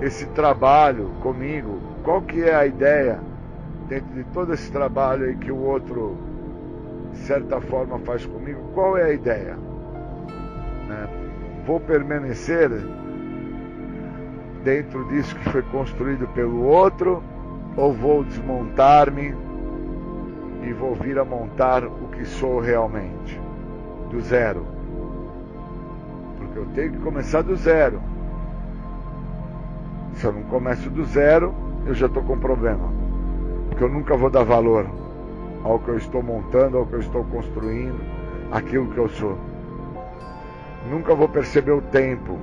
[0.00, 1.78] esse trabalho comigo?
[2.02, 3.20] Qual que é a ideia?
[3.88, 6.16] dentro de todo esse trabalho aí que o outro,
[7.12, 9.56] de certa forma, faz comigo, qual é a ideia?
[10.88, 11.08] Né?
[11.66, 12.70] Vou permanecer
[14.62, 17.22] dentro disso que foi construído pelo outro,
[17.76, 19.34] ou vou desmontar-me
[20.62, 23.40] e vou vir a montar o que sou realmente,
[24.10, 24.75] do zero?
[26.56, 28.00] Eu tenho que começar do zero.
[30.14, 31.54] Se eu não começo do zero,
[31.86, 33.06] eu já estou com problema
[33.76, 34.86] porque eu nunca vou dar valor
[35.62, 38.00] ao que eu estou montando, ao que eu estou construindo,
[38.50, 39.36] aquilo que eu sou.
[40.90, 42.38] Nunca vou perceber o tempo.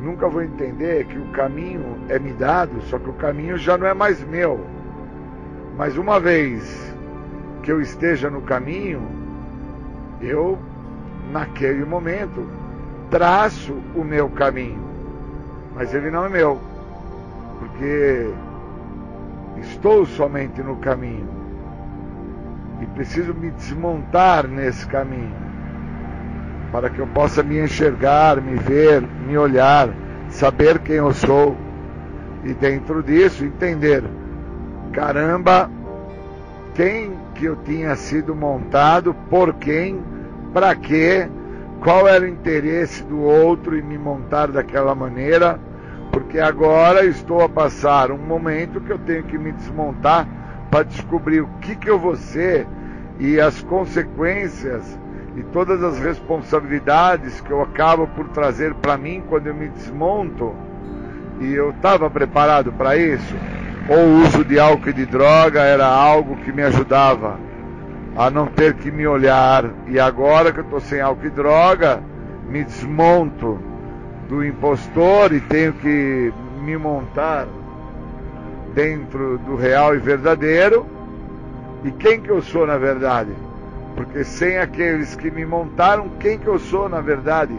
[0.00, 3.88] Nunca vou entender que o caminho é me dado, só que o caminho já não
[3.88, 4.60] é mais meu.
[5.76, 6.94] Mas uma vez
[7.64, 9.02] que eu esteja no caminho,
[10.20, 10.56] eu,
[11.30, 12.46] naquele momento,
[13.10, 14.84] traço o meu caminho.
[15.74, 16.58] Mas ele não é meu,
[17.58, 18.30] porque
[19.60, 21.28] estou somente no caminho
[22.80, 25.46] e preciso me desmontar nesse caminho
[26.72, 29.88] para que eu possa me enxergar, me ver, me olhar,
[30.28, 31.56] saber quem eu sou
[32.44, 34.04] e dentro disso entender,
[34.92, 35.70] caramba,
[36.74, 40.02] quem que eu tinha sido montado, por quem,
[40.56, 41.28] para quê,
[41.82, 45.60] qual era o interesse do outro em me montar daquela maneira,
[46.10, 50.26] porque agora estou a passar um momento que eu tenho que me desmontar
[50.70, 52.66] para descobrir o que, que eu vou ser
[53.20, 54.98] e as consequências
[55.36, 60.54] e todas as responsabilidades que eu acabo por trazer para mim quando eu me desmonto.
[61.38, 63.36] E eu estava preparado para isso.
[63.90, 67.44] Ou o uso de álcool e de droga era algo que me ajudava
[68.16, 69.70] a não ter que me olhar.
[69.86, 72.02] E agora que eu estou sem álcool e droga,
[72.48, 73.60] me desmonto
[74.28, 76.32] do impostor e tenho que
[76.62, 77.46] me montar
[78.74, 80.86] dentro do real e verdadeiro.
[81.84, 83.30] E quem que eu sou na verdade?
[83.94, 87.54] Porque sem aqueles que me montaram, quem que eu sou na verdade?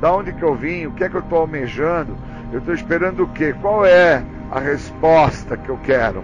[0.00, 0.86] Da onde que eu vim?
[0.86, 2.16] O que é que eu estou almejando?
[2.52, 3.54] Eu estou esperando o quê?
[3.60, 6.22] Qual é a resposta que eu quero?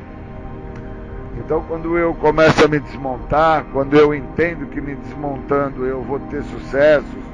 [1.38, 6.18] Então, quando eu começo a me desmontar, quando eu entendo que me desmontando eu vou
[6.20, 7.24] ter sucessos,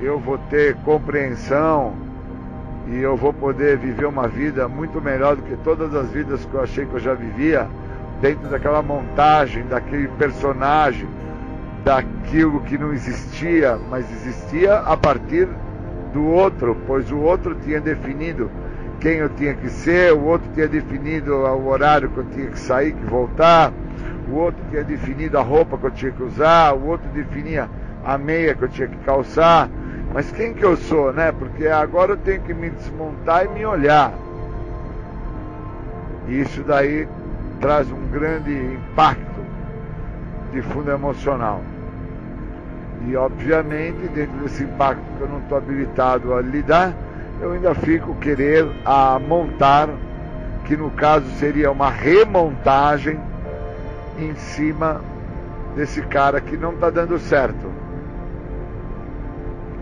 [0.00, 1.94] eu vou ter compreensão
[2.86, 6.54] e eu vou poder viver uma vida muito melhor do que todas as vidas que
[6.54, 7.68] eu achei que eu já vivia,
[8.20, 11.08] dentro daquela montagem, daquele personagem,
[11.84, 15.48] daquilo que não existia, mas existia a partir
[16.12, 18.50] do outro, pois o outro tinha definido
[19.00, 22.58] quem eu tinha que ser, o outro tinha definido o horário que eu tinha que
[22.58, 23.72] sair, que voltar,
[24.28, 27.68] o outro tinha definido a roupa que eu tinha que usar, o outro definia
[28.04, 29.68] a meia que eu tinha que calçar.
[30.12, 31.30] Mas quem que eu sou, né?
[31.32, 34.12] Porque agora eu tenho que me desmontar e me olhar.
[36.28, 37.06] E isso daí
[37.60, 39.40] traz um grande impacto
[40.52, 41.60] de fundo emocional.
[43.06, 46.94] E obviamente, dentro desse impacto que eu não estou habilitado a lidar,
[47.40, 49.88] eu ainda fico querer a montar,
[50.64, 53.20] que no caso seria uma remontagem
[54.18, 55.00] em cima
[55.74, 57.70] desse cara que não está dando certo.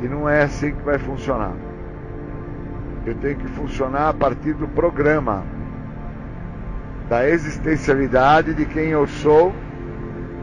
[0.03, 1.53] E não é assim que vai funcionar.
[3.07, 5.45] Eu tenho que funcionar a partir do programa,
[7.09, 9.55] da existencialidade de quem eu sou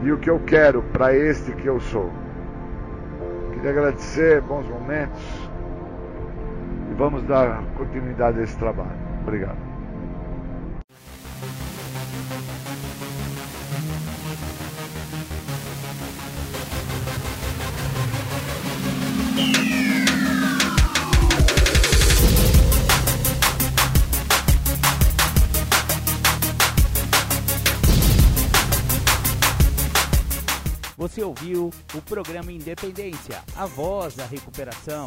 [0.02, 2.10] e o que eu quero para este que eu sou.
[3.52, 5.41] Queria agradecer, bons momentos
[7.02, 8.92] vamos dar continuidade a esse trabalho.
[9.22, 9.58] Obrigado.
[30.96, 35.06] Você ouviu o programa Independência, a voz da recuperação,